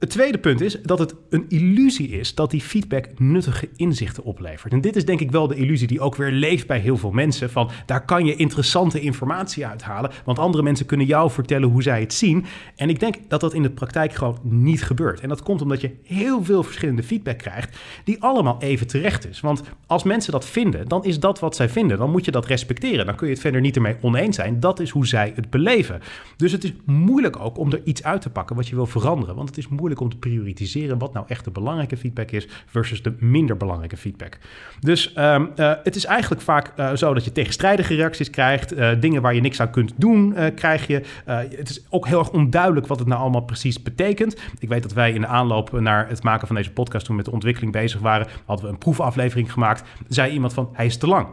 [0.00, 4.72] Het tweede punt is dat het een illusie is dat die feedback nuttige inzichten oplevert.
[4.72, 7.10] En dit is denk ik wel de illusie die ook weer leeft bij heel veel
[7.10, 7.50] mensen.
[7.50, 12.00] Van daar kan je interessante informatie uithalen, want andere mensen kunnen jou vertellen hoe zij
[12.00, 12.44] het zien.
[12.76, 15.20] En ik denk dat dat in de praktijk gewoon niet gebeurt.
[15.20, 19.40] En dat komt omdat je heel veel verschillende feedback krijgt die allemaal even terecht is.
[19.40, 21.98] Want als mensen dat vinden, dan is dat wat zij vinden.
[21.98, 23.06] Dan moet je dat respecteren.
[23.06, 24.60] Dan kun je het verder niet ermee oneens zijn.
[24.60, 26.00] Dat is hoe zij het beleven.
[26.36, 29.34] Dus het is moeilijk ook om er iets uit te pakken wat je wil veranderen.
[29.34, 33.02] Want het is moeilijk om te prioritiseren wat nou echt de belangrijke feedback is versus
[33.02, 34.38] de minder belangrijke feedback.
[34.80, 38.72] Dus ehm, eh, het is eigenlijk vaak eh, zo dat je tegenstrijdige reacties krijgt.
[38.72, 41.02] eh, dingen waar je niks aan kunt doen, krijg je.
[41.24, 44.36] Het is ook heel erg onduidelijk wat het nou allemaal precies betekent.
[44.58, 47.24] Ik weet dat wij in de aanloop naar het maken van deze podcast, toen met
[47.24, 49.88] de ontwikkeling bezig waren, hadden we een proefaflevering gemaakt.
[50.08, 51.28] Zei iemand van hij is te lang.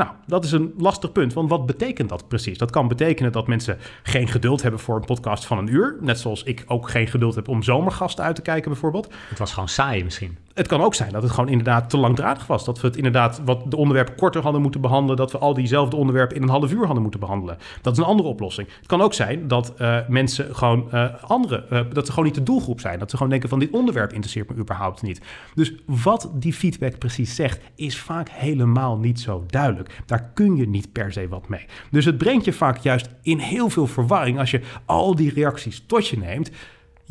[0.00, 2.58] Nou, dat is een lastig punt, want wat betekent dat precies?
[2.58, 5.96] Dat kan betekenen dat mensen geen geduld hebben voor een podcast van een uur.
[6.00, 9.12] Net zoals ik ook geen geduld heb om zomergasten uit te kijken, bijvoorbeeld.
[9.28, 10.38] Het was gewoon saai misschien.
[10.54, 12.64] Het kan ook zijn dat het gewoon inderdaad te langdradig was.
[12.64, 15.16] Dat we het inderdaad wat de onderwerpen korter hadden moeten behandelen.
[15.16, 17.58] Dat we al diezelfde onderwerpen in een half uur hadden moeten behandelen.
[17.82, 18.68] Dat is een andere oplossing.
[18.76, 22.34] Het kan ook zijn dat eh, mensen gewoon eh, andere, eh, dat ze gewoon niet
[22.34, 22.98] de doelgroep zijn.
[22.98, 25.20] Dat ze gewoon denken van dit onderwerp interesseert me überhaupt niet.
[25.54, 30.02] Dus wat die feedback precies zegt, is vaak helemaal niet zo duidelijk.
[30.06, 31.66] Daar kun je niet per se wat mee.
[31.90, 35.82] Dus het brengt je vaak juist in heel veel verwarring als je al die reacties
[35.86, 36.50] tot je neemt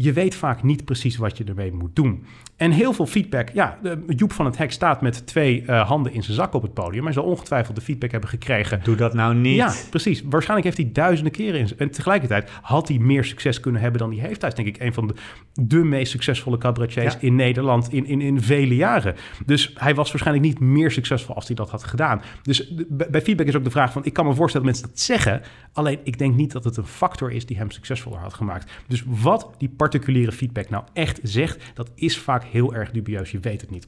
[0.01, 2.25] je weet vaak niet precies wat je ermee moet doen.
[2.55, 3.49] En heel veel feedback.
[3.53, 6.61] Ja, de- Joep van het Hek staat met twee eh, handen in zijn zak op
[6.61, 7.03] het podium.
[7.03, 8.79] Hij zal ongetwijfeld de feedback hebben gekregen.
[8.83, 9.55] Doe dat nou niet.
[9.55, 10.21] Ja, precies.
[10.29, 11.69] Waarschijnlijk heeft hij duizenden keren in.
[11.77, 14.41] En tegelijkertijd had hij meer succes kunnen hebben dan hij heeft.
[14.41, 15.13] Hij is denk ik een van de,
[15.53, 17.19] de meest succesvolle cabaretiers Ja.
[17.19, 19.15] in Nederland in, in, in vele jaren.
[19.45, 22.21] Dus hij was waarschijnlijk niet meer succesvol als hij dat had gedaan.
[22.41, 24.05] Dus bij feedback is ook de vraag van...
[24.05, 25.41] ik kan me voorstellen dat mensen dat zeggen...
[25.73, 28.71] alleen ik denk niet dat het een factor is die hem succesvoller had gemaakt.
[28.87, 31.71] Dus wat die particuliere feedback nou echt zegt...
[31.73, 33.31] dat is vaak heel erg dubieus.
[33.31, 33.87] Je weet het niet.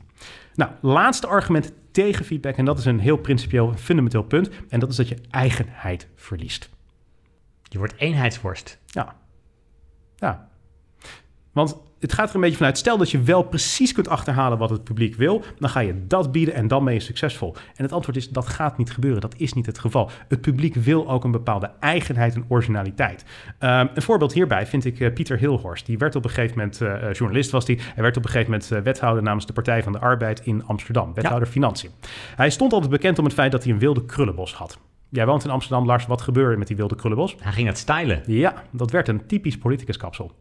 [0.55, 2.55] Nou, laatste argument tegen feedback...
[2.55, 4.49] en dat is een heel principieel, fundamenteel punt...
[4.69, 6.69] en dat is dat je eigenheid verliest.
[7.63, 8.79] Je wordt eenheidsworst.
[8.85, 9.15] Ja.
[10.15, 10.49] Ja.
[11.51, 14.69] Want het gaat er een beetje vanuit, stel dat je wel precies kunt achterhalen wat
[14.69, 17.55] het publiek wil, dan ga je dat bieden en dan ben je succesvol.
[17.75, 19.21] En het antwoord is, dat gaat niet gebeuren.
[19.21, 20.09] Dat is niet het geval.
[20.27, 23.25] Het publiek wil ook een bepaalde eigenheid en originaliteit.
[23.59, 25.85] Um, een voorbeeld hierbij vind ik uh, Pieter Hilhorst.
[25.85, 28.51] Die werd op een gegeven moment, uh, journalist was hij, hij werd op een gegeven
[28.51, 31.13] moment uh, wethouder namens de Partij van de Arbeid in Amsterdam.
[31.13, 31.53] Wethouder ja.
[31.53, 31.89] Financiën.
[32.35, 34.79] Hij stond altijd bekend om het feit dat hij een wilde krullenbos had.
[35.09, 36.05] Jij woont in Amsterdam, Lars.
[36.05, 37.35] Wat gebeurde met die wilde krullenbos?
[37.39, 38.21] Hij ging het stylen.
[38.25, 40.31] Ja, dat werd een typisch politicus kapsel.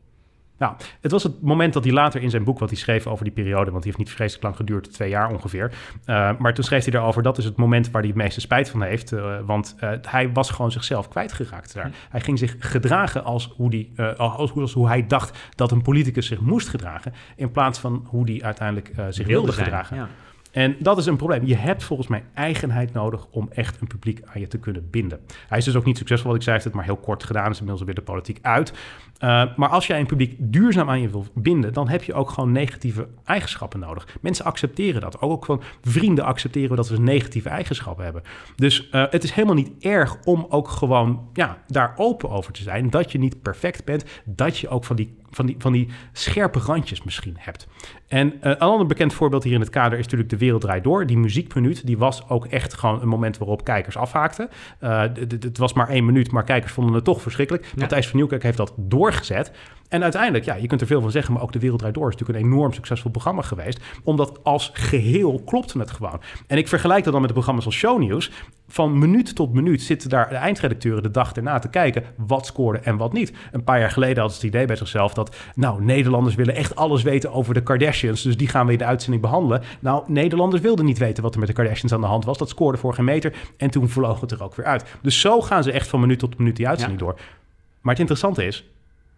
[0.61, 3.25] Nou, het was het moment dat hij later in zijn boek, wat hij schreef over
[3.25, 5.73] die periode, want die heeft niet vreselijk lang geduurd, twee jaar ongeveer.
[6.07, 8.71] Uh, maar toen schreef hij daarover, dat is het moment waar hij het meeste spijt
[8.71, 9.13] van heeft.
[9.13, 11.85] Uh, want uh, hij was gewoon zichzelf kwijtgeraakt daar.
[11.85, 11.91] Hm.
[12.11, 16.27] Hij ging zich gedragen als hoe, die, als, als hoe hij dacht dat een politicus
[16.27, 19.97] zich moest gedragen, in plaats van hoe hij uiteindelijk zich wilde, wilde gedragen.
[19.97, 20.09] Ja.
[20.51, 21.47] En dat is een probleem.
[21.47, 25.21] Je hebt volgens mij eigenheid nodig om echt een publiek aan je te kunnen binden.
[25.49, 27.51] Hij is dus ook niet succesvol, wat ik zei, heeft het maar heel kort gedaan,
[27.51, 28.73] is inmiddels weer de politiek uit.
[29.21, 32.31] Uh, maar als jij een publiek duurzaam aan je wil binden, dan heb je ook
[32.31, 34.09] gewoon negatieve eigenschappen nodig.
[34.21, 35.21] Mensen accepteren dat.
[35.21, 38.23] Ook van vrienden accepteren dat we negatieve eigenschappen hebben.
[38.57, 42.63] Dus uh, het is helemaal niet erg om ook gewoon ja, daar open over te
[42.63, 42.91] zijn.
[42.91, 46.59] Dat je niet perfect bent, dat je ook van die van die, van die scherpe
[46.59, 47.69] randjes misschien hebt.
[48.09, 50.85] En uh, een ander bekend voorbeeld hier in het kader is natuurlijk De Wereld Draait
[50.85, 51.07] Door.
[51.07, 54.49] Die muziekminuut, die was ook echt gewoon een moment waarop kijkers afhaakten.
[54.81, 57.65] Uh, het was maar één minuut, maar kijkers vonden het toch verschrikkelijk.
[57.65, 57.71] Ja.
[57.77, 59.53] Matthijs van Nieuwkerk heeft dat doorgezet.
[59.91, 62.09] En uiteindelijk, ja, je kunt er veel van zeggen, maar ook De Wereld Draait Door
[62.09, 63.81] is natuurlijk een enorm succesvol programma geweest.
[64.05, 66.21] Omdat als geheel klopte het gewoon.
[66.47, 68.31] En ik vergelijk dat dan met de programma's als Shownieuws.
[68.69, 72.79] Van minuut tot minuut zitten daar de eindredacteuren de dag erna te kijken wat scoorde
[72.79, 73.33] en wat niet.
[73.53, 76.77] Een paar jaar geleden hadden ze het idee bij zichzelf dat, nou, Nederlanders willen echt
[76.77, 79.63] alles weten over de Kardashians, dus die gaan we in de uitzending behandelen.
[79.81, 82.39] Nou, Nederlanders wilden niet weten wat er met de Kardashians aan de hand was.
[82.39, 84.85] Dat scoorde voor geen meter en toen vloog het er ook weer uit.
[85.03, 87.07] Dus zo gaan ze echt van minuut tot minuut die uitzending ja.
[87.07, 87.15] door.
[87.81, 88.65] Maar het interessante is,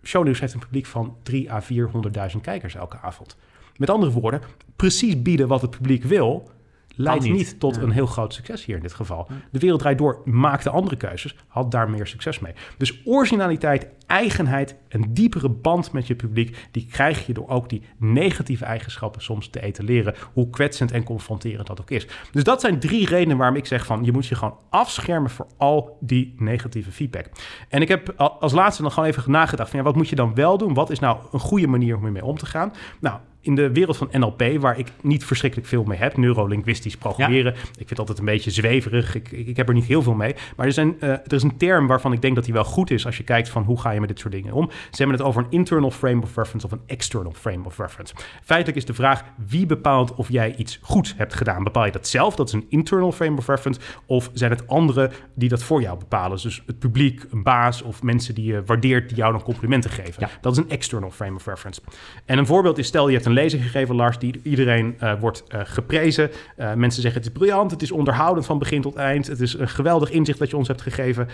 [0.03, 3.36] Shownieuws heeft een publiek van 3 à 400.000 kijkers elke avond.
[3.76, 4.40] Met andere woorden,
[4.76, 6.50] precies bieden wat het publiek wil,
[6.97, 7.32] leidt niet.
[7.32, 7.82] niet, tot ja.
[7.82, 9.28] een heel groot succes hier in dit geval.
[9.51, 12.53] De Wereld Draait Door maakte andere keuzes, had daar meer succes mee.
[12.76, 16.68] Dus originaliteit, eigenheid, een diepere band met je publiek...
[16.70, 20.14] die krijg je door ook die negatieve eigenschappen soms te etaleren...
[20.32, 22.07] hoe kwetsend en confronterend dat ook is.
[22.32, 24.05] Dus dat zijn drie redenen waarom ik zeg van...
[24.05, 27.26] je moet je gewoon afschermen voor al die negatieve feedback.
[27.68, 29.70] En ik heb als laatste nog gewoon even nagedacht...
[29.70, 30.74] van ja, wat moet je dan wel doen?
[30.74, 32.72] Wat is nou een goede manier om ermee om te gaan?
[33.01, 37.53] Nou, in de wereld van NLP, waar ik niet verschrikkelijk veel mee heb, neurolinguistisch programmeren.
[37.55, 37.61] Ja.
[37.61, 39.14] Ik vind het altijd een beetje zweverig.
[39.14, 40.34] Ik, ik, ik, heb er niet heel veel mee.
[40.57, 42.90] Maar er, zijn, uh, er is een term waarvan ik denk dat die wel goed
[42.90, 44.70] is als je kijkt van hoe ga je met dit soort dingen om.
[44.70, 48.14] Ze hebben het over een internal frame of reference of een external frame of reference.
[48.45, 51.64] Feitelijk is de vraag wie bepaalt of jij iets goed hebt gedaan.
[51.64, 55.12] Bepaal je dat zelf, dat is een internal frame of reference, of zijn het anderen
[55.34, 56.38] die dat voor jou bepalen?
[56.43, 60.14] Dus het publiek, een baas of mensen die je waardeert die jou dan complimenten geven.
[60.18, 60.28] Ja.
[60.40, 61.80] Dat is een external frame of reference.
[62.24, 65.45] En een voorbeeld is stel je hebt een lezing gegeven, Lars, die iedereen uh, wordt
[65.49, 66.30] uh, geprezen.
[66.59, 69.26] Uh, mensen zeggen het is briljant, het is onderhoudend van begin tot eind.
[69.26, 71.28] Het is een geweldig inzicht dat je ons hebt gegeven.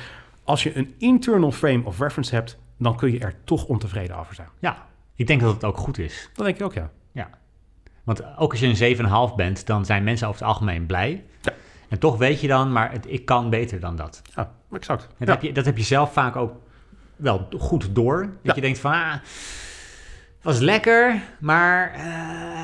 [0.44, 4.34] Als je een internal frame of reference hebt, dan kun je er toch ontevreden over
[4.34, 4.48] zijn.
[4.58, 4.86] Ja,
[5.16, 6.30] Ik denk dat het ook goed is.
[6.34, 6.90] Dat denk ik ook, ja.
[7.12, 7.28] Ja.
[8.04, 11.24] Want ook als je een 7,5 bent, dan zijn mensen over het algemeen blij.
[11.42, 11.52] Ja.
[11.88, 14.22] En toch weet je dan, maar het, ik kan beter dan dat.
[14.34, 15.08] Ja, exact.
[15.18, 15.32] Dat, Ja.
[15.34, 16.52] heb je, dat heb je zelf vaak ook
[17.16, 18.20] wel goed door.
[18.20, 18.54] Dat Ja.
[18.54, 19.14] je denkt van, ah,
[20.42, 21.92] was lekker, maar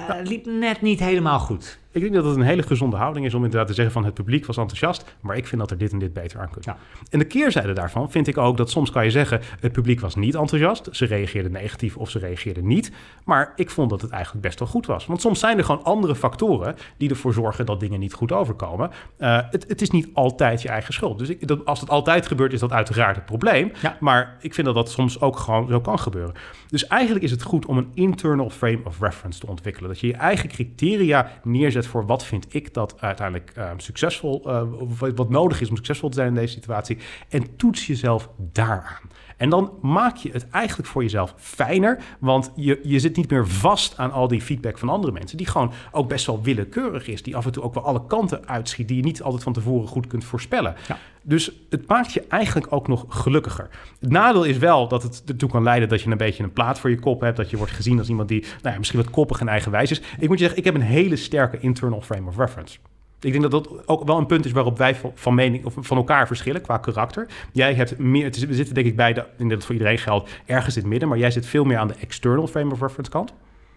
[0.07, 1.79] het liep net niet helemaal goed.
[1.95, 4.15] Ik denk dat het een hele gezonde houding is om inderdaad te zeggen van het
[4.15, 6.75] publiek was enthousiast, maar ik vind dat er dit en dit beter aan kunnen.
[6.75, 6.77] Ja.
[7.11, 10.15] En de keerzijde daarvan vind ik ook dat soms kan je zeggen het publiek was
[10.15, 12.93] niet enthousiast, ze reageerden negatief of ze reageerden niet,
[13.25, 15.07] maar ik vond dat het eigenlijk best wel goed was.
[15.07, 18.91] Want soms zijn er gewoon andere factoren die ervoor zorgen dat dingen niet goed overkomen.
[19.17, 21.19] Eh, het, het is niet altijd je eigen schuld.
[21.19, 23.97] Dus ik, dat, als het altijd gebeurt is dat uiteraard het probleem, Ja.
[24.01, 26.35] maar ik vind dat dat soms ook gewoon zo kan gebeuren.
[26.69, 29.89] Dus eigenlijk is het goed om een internal frame of reference te ontwikkelen.
[29.89, 34.37] Dat je je eigen criteria neerzet voor wat vind ik dat uiteindelijk eh, succesvol,
[34.79, 36.99] of wat nodig is om succesvol te zijn in deze situatie.
[37.29, 39.11] En toets jezelf daaraan.
[39.37, 43.49] En dan maak je het eigenlijk voor jezelf fijner, want je, je zit niet meer
[43.49, 47.23] vast aan al die feedback van andere mensen, die gewoon ook best wel willekeurig is,
[47.23, 49.89] die af en toe ook wel alle kanten uitschiet, die je niet altijd van tevoren
[49.89, 50.75] goed kunt voorspellen.
[50.89, 50.99] Ja.
[51.23, 53.69] Dus het maakt je eigenlijk ook nog gelukkiger.
[54.01, 56.79] Het nadeel is wel dat het ertoe kan leiden dat je een beetje een plaat
[56.79, 57.37] voor je kop hebt.
[57.37, 60.01] Dat je wordt gezien als iemand die nou ja, misschien wat koppig en eigenwijs is.
[60.19, 62.79] Ik moet je zeggen, ik heb een hele sterke internal frame of reference.
[63.25, 65.97] Ik denk dat dat ook wel een punt is waarop wij van- mening of van
[65.97, 67.27] elkaar verschillen qua karakter.
[67.53, 70.31] Jij hebt meer, het we zitten denk ik bij de, ik dat voor iedereen geldt,
[70.47, 73.11] ergens in het midden, maar jij zit veel meer aan de external frame of reference
[73.11, 73.33] kant.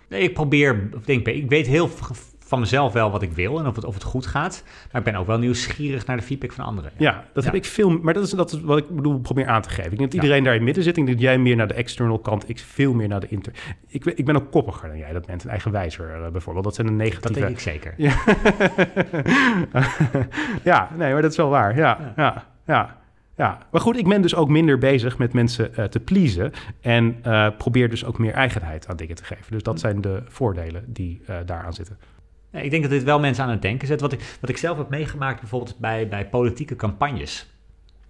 [0.10, 1.90] Nee, ik probeer, denk, ik weet heel
[2.48, 4.64] van mezelf wel wat ik wil en of het, of het goed gaat.
[4.92, 6.92] Maar ik ben ook wel nieuwsgierig naar de feedback van anderen.
[6.98, 7.50] Ja, dat Ja.
[7.50, 9.92] heb ik veel, maar dat is, dat is wat ik bedoel, probeer aan te geven.
[9.92, 10.22] Ik denk dat Ja.
[10.22, 10.98] iedereen daar in midden zit.
[10.98, 13.54] Ik denk dat jij meer naar de external kant, ik veel meer naar de inter.
[13.88, 16.66] Ik, ben- ik ben ook koppiger dan jij, dat bent een eigenwijzer eh, bijvoorbeeld.
[16.66, 17.40] Dat zijn de Dat negatieve.
[17.40, 17.94] denk ik zeker.
[17.98, 18.14] Ja.
[20.64, 21.76] ja, nee, maar dat is wel waar.
[21.78, 22.98] Ja, ja, ja.
[23.36, 23.58] ja.
[23.72, 26.52] Maar goed, ik ben dus ook minder bezig met mensen eh, te pleasen.
[26.82, 29.52] En eh, probeer dus ook meer eigenheid aan dingen te geven.
[29.52, 31.98] Dus dat zijn de voordelen die daaraan zitten.
[32.52, 34.02] Ik denk dat dit wel mensen aan het denken zet.
[34.02, 37.57] Wat ik, wat ik zelf heb meegemaakt bijvoorbeeld bij, bij politieke campagnes.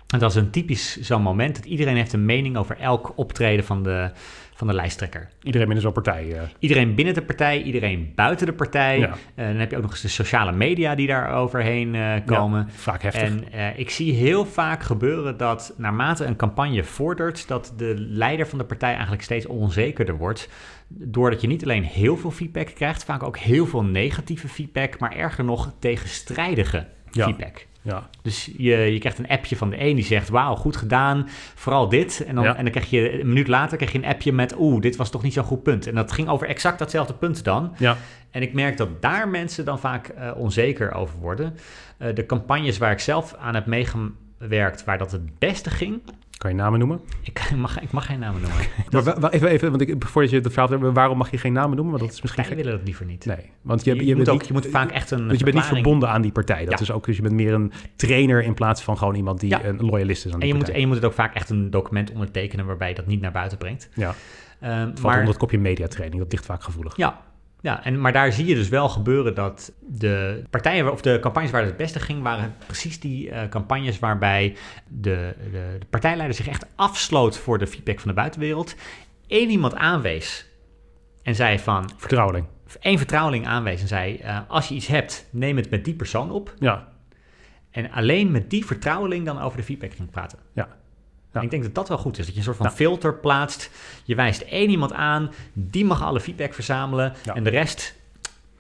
[0.08, 3.66] En dat is een typisch zo'n moment dat iedereen heeft een mening over elk optreden
[3.66, 4.12] van de,
[4.54, 5.30] van de lijsttrekker.
[5.44, 6.32] Iedereen binnen zo'n partij.
[6.32, 9.00] eh, Iedereen binnen de partij, iedereen buiten de partij.
[9.00, 9.10] Ja.
[9.36, 12.60] Eh, dan heb je ook nog eens de sociale media die daar overheen eh, komen.
[12.68, 13.22] ja, vaak heftig.
[13.22, 13.44] En
[13.80, 18.66] ik zie heel vaak gebeuren dat naarmate een campagne vordert, dat de leider van de
[18.66, 20.50] partij eigenlijk steeds onzekerder wordt.
[20.88, 25.16] Doordat je niet alleen heel veel feedback krijgt, vaak ook heel veel negatieve feedback, maar
[25.16, 27.26] erger nog tegenstrijdige Ja.
[27.26, 27.66] feedback.
[27.88, 28.10] Ja.
[28.22, 31.90] Dus je, je krijgt een appje van de een die zegt, wauw, goed gedaan, vooral
[31.90, 32.24] dit.
[32.28, 32.56] En dan, Ja.
[32.56, 35.10] en dan krijg je een minuut later krijg je een appje met, oeh, dit was
[35.12, 35.88] toch niet zo'n goed punt.
[35.88, 37.74] En dat ging over exact datzelfde punt dan.
[37.78, 37.98] ja.
[38.32, 41.58] En ik merk dat daar mensen dan vaak eh, onzeker over worden.
[41.98, 46.02] Eh, de campagnes waar ik zelf aan heb meegewerkt, waar dat het beste ging.
[46.38, 47.00] Kan je namen noemen?
[47.22, 48.60] Ik mag, ik mag geen namen noemen.
[48.92, 51.54] Maar wa- even, even, want ik, voordat je het verhaal hebt, waarom mag je geen
[51.54, 51.94] namen noemen?
[51.94, 53.26] Want dat is misschien Wij willen dat liever niet.
[53.26, 55.26] Nee, want je, Je, je, je moet bent ook, niet- je moet vaak echt een.
[55.28, 56.66] Want je bent niet verbonden aan die partij.
[56.66, 56.80] Dat Ja.
[56.80, 59.66] is ook, dus je bent meer een trainer in plaats van gewoon iemand die Ja.
[59.66, 60.74] een loyalist is aan En die je, moet, partij.
[60.76, 63.32] en je moet het ook vaak echt een document ondertekenen waarbij je dat niet naar
[63.32, 63.90] buiten brengt.
[63.94, 64.16] Ja,
[64.60, 66.22] valt maar, onder het kopje mediatraining.
[66.22, 66.96] Dat ligt vaak gevoelig.
[66.98, 67.22] Ja,
[67.68, 71.52] ja en, maar daar zie je dus wel gebeuren dat de partijen of de campagnes
[71.52, 74.56] waar het het beste ging, waren precies die eh, campagnes waarbij
[74.88, 78.76] de, de, de partijleider zich echt afsloot voor de feedback van de buitenwereld.
[79.28, 80.48] Eén iemand aanwees
[81.24, 82.46] en zei van, Vertrouweling.
[82.80, 86.32] één vertrouweling aanwees en zei, eh, als je iets hebt, neem het met die persoon
[86.32, 86.54] op.
[86.60, 86.88] Ja,
[87.72, 90.40] En alleen met die vertrouweling dan over de feedback ging praten.
[90.54, 90.68] ja.
[91.34, 91.40] Ja.
[91.40, 92.26] En ik denk dat dat wel goed is.
[92.26, 92.72] Dat je een soort van Ja.
[92.72, 93.70] filter plaatst.
[94.04, 97.14] Je wijst één iemand aan, die mag alle feedback verzamelen.
[97.24, 97.36] Ja.
[97.36, 97.96] En de rest,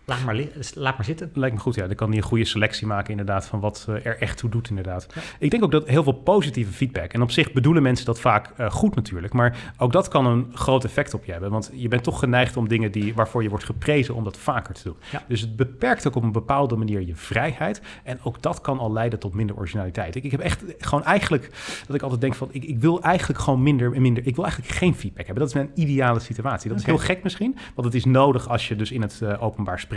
[0.09, 1.29] laat maar, li- laat maar zitten.
[1.33, 1.87] Lijkt me goed, ja.
[1.87, 4.69] Dan kan hij een goede selectie maken inderdaad van wat eh, er echt toe doet
[4.69, 5.07] inderdaad.
[5.39, 8.49] Ik denk ook dat heel veel positieve feedback, en op zich bedoelen mensen dat vaak
[8.57, 11.51] eh, goed natuurlijk, maar ook dat kan een groot effect op je hebben.
[11.51, 14.73] Want je bent toch geneigd om dingen die, waarvoor je wordt geprezen, om dat vaker
[14.73, 14.95] te doen.
[15.11, 15.23] Ja.
[15.27, 17.81] Dus het beperkt ook op een bepaalde manier je vrijheid.
[18.03, 20.15] En ook dat kan al leiden tot minder originaliteit.
[20.15, 21.49] Ik, ik heb echt gewoon eigenlijk
[21.87, 24.27] dat ik altijd denk van, ik, ik wil eigenlijk gewoon minder en minder.
[24.27, 25.43] Ik wil eigenlijk geen feedback hebben.
[25.43, 26.69] Dat is mijn ideale situatie.
[26.69, 29.43] Dat is heel gek misschien, want het is nodig als je dus in het eh,
[29.43, 29.95] openbaar spreekt.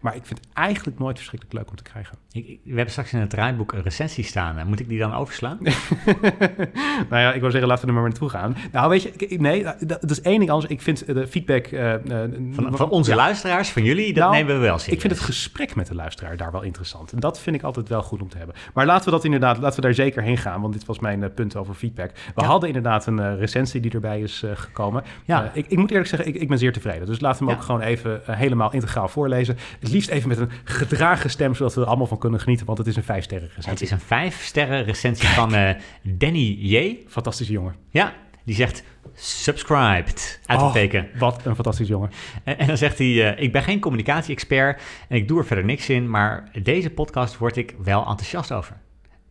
[0.00, 2.16] Maar ik vind het eigenlijk nooit verschrikkelijk leuk om te krijgen.
[2.32, 4.66] Ik, ik- we hebben straks in het draaiboek een recensie staan.
[4.66, 5.58] Moet ik die dan overslaan?
[7.10, 8.56] nou ja, ik wil zeggen, laten we er maar naartoe gaan.
[8.72, 10.70] Nou, weet je, ik- nee, dat, dat is één ding anders.
[10.72, 11.66] Ik vind eh, de feedback...
[11.66, 14.94] eh, eh, Van, van onze ja, luisteraars, van jullie, dat Nou, nemen we wel serieus.
[14.94, 17.12] Ik vind het gesprek met de luisteraar daar wel interessant.
[17.12, 18.56] En dat vind ik altijd wel goed om te hebben.
[18.74, 20.60] Maar laten we dat inderdaad, laten we daar zeker heen gaan.
[20.60, 22.10] Want dit was mijn punt over feedback.
[22.34, 22.46] We Ja.
[22.46, 25.02] hadden inderdaad een recensie die erbij is gekomen.
[25.24, 25.50] Ja.
[25.54, 27.06] Ik, ik moet eerlijk zeggen, ik, ik ben zeer tevreden.
[27.06, 27.60] Dus laten we hem Ja.
[27.60, 29.40] ook gewoon even helemaal integraal voorlezen.
[29.48, 32.66] Het liefst even met een gedragen stem, zodat we er allemaal van kunnen genieten.
[32.66, 33.86] Want het is een vijf sterren Het recensie.
[33.86, 36.96] is een vijf sterren recensie van eh, Danny J.
[37.08, 37.74] Fantastische jongen.
[37.90, 38.14] Ja,
[38.44, 38.82] Die zegt
[39.14, 41.08] subscribed, uitroepteken.
[41.14, 42.10] Oh, wat een fantastisch jongen.
[42.44, 45.64] En, en dan zegt hij, eh, ik ben geen communicatie-expert en ik doe er verder
[45.64, 48.76] niks in, maar deze podcast word ik wel enthousiast over.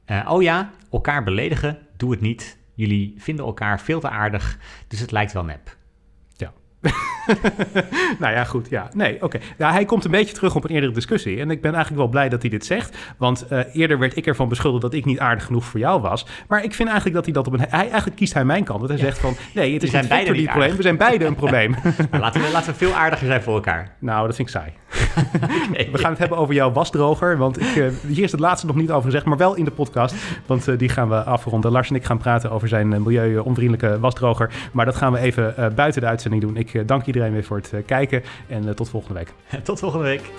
[0.05, 2.57] Eh, oh ja, elkaar beledigen, doe het niet.
[2.75, 4.57] Jullie vinden elkaar veel te aardig,
[4.87, 5.77] dus het lijkt wel nep.
[8.19, 8.69] Nou ja, goed.
[8.69, 9.39] Ja, nee, oké.
[9.57, 11.39] Ja, hij komt een beetje terug op een eerdere discussie.
[11.39, 12.97] En ik ben eigenlijk wel blij dat hij dit zegt.
[13.17, 16.25] Want eh, eerder werd ik ervan beschuldigd dat ik niet aardig genoeg voor jou was.
[16.47, 17.59] Maar ik vind eigenlijk dat hij dat op een...
[17.69, 18.79] Hij, eigenlijk kiest hij mijn kant.
[18.79, 20.75] Want hij zegt van, nee, het is zijn niet beide Victor die niet het probleem.
[20.75, 21.75] We zijn beide een probleem.
[22.11, 23.95] Nou, laten, we, laten we veel aardiger zijn voor elkaar.
[23.99, 24.71] nou, dat vind ik saai.
[25.91, 27.37] We gaan het hebben over jouw wasdroger.
[27.37, 29.71] Want ik, eh, hier is het laatste nog niet over gezegd, maar wel in de
[29.71, 30.15] podcast.
[30.45, 31.71] Want eh, die gaan we afronden.
[31.71, 34.49] Lars en ik gaan praten over zijn milieu-onvriendelijke wasdroger.
[34.71, 36.55] Maar dat gaan we even buiten de uitzending doen.
[36.73, 39.33] Ik dank iedereen weer voor het kijken en tot volgende week.
[39.63, 40.31] Tot volgende week.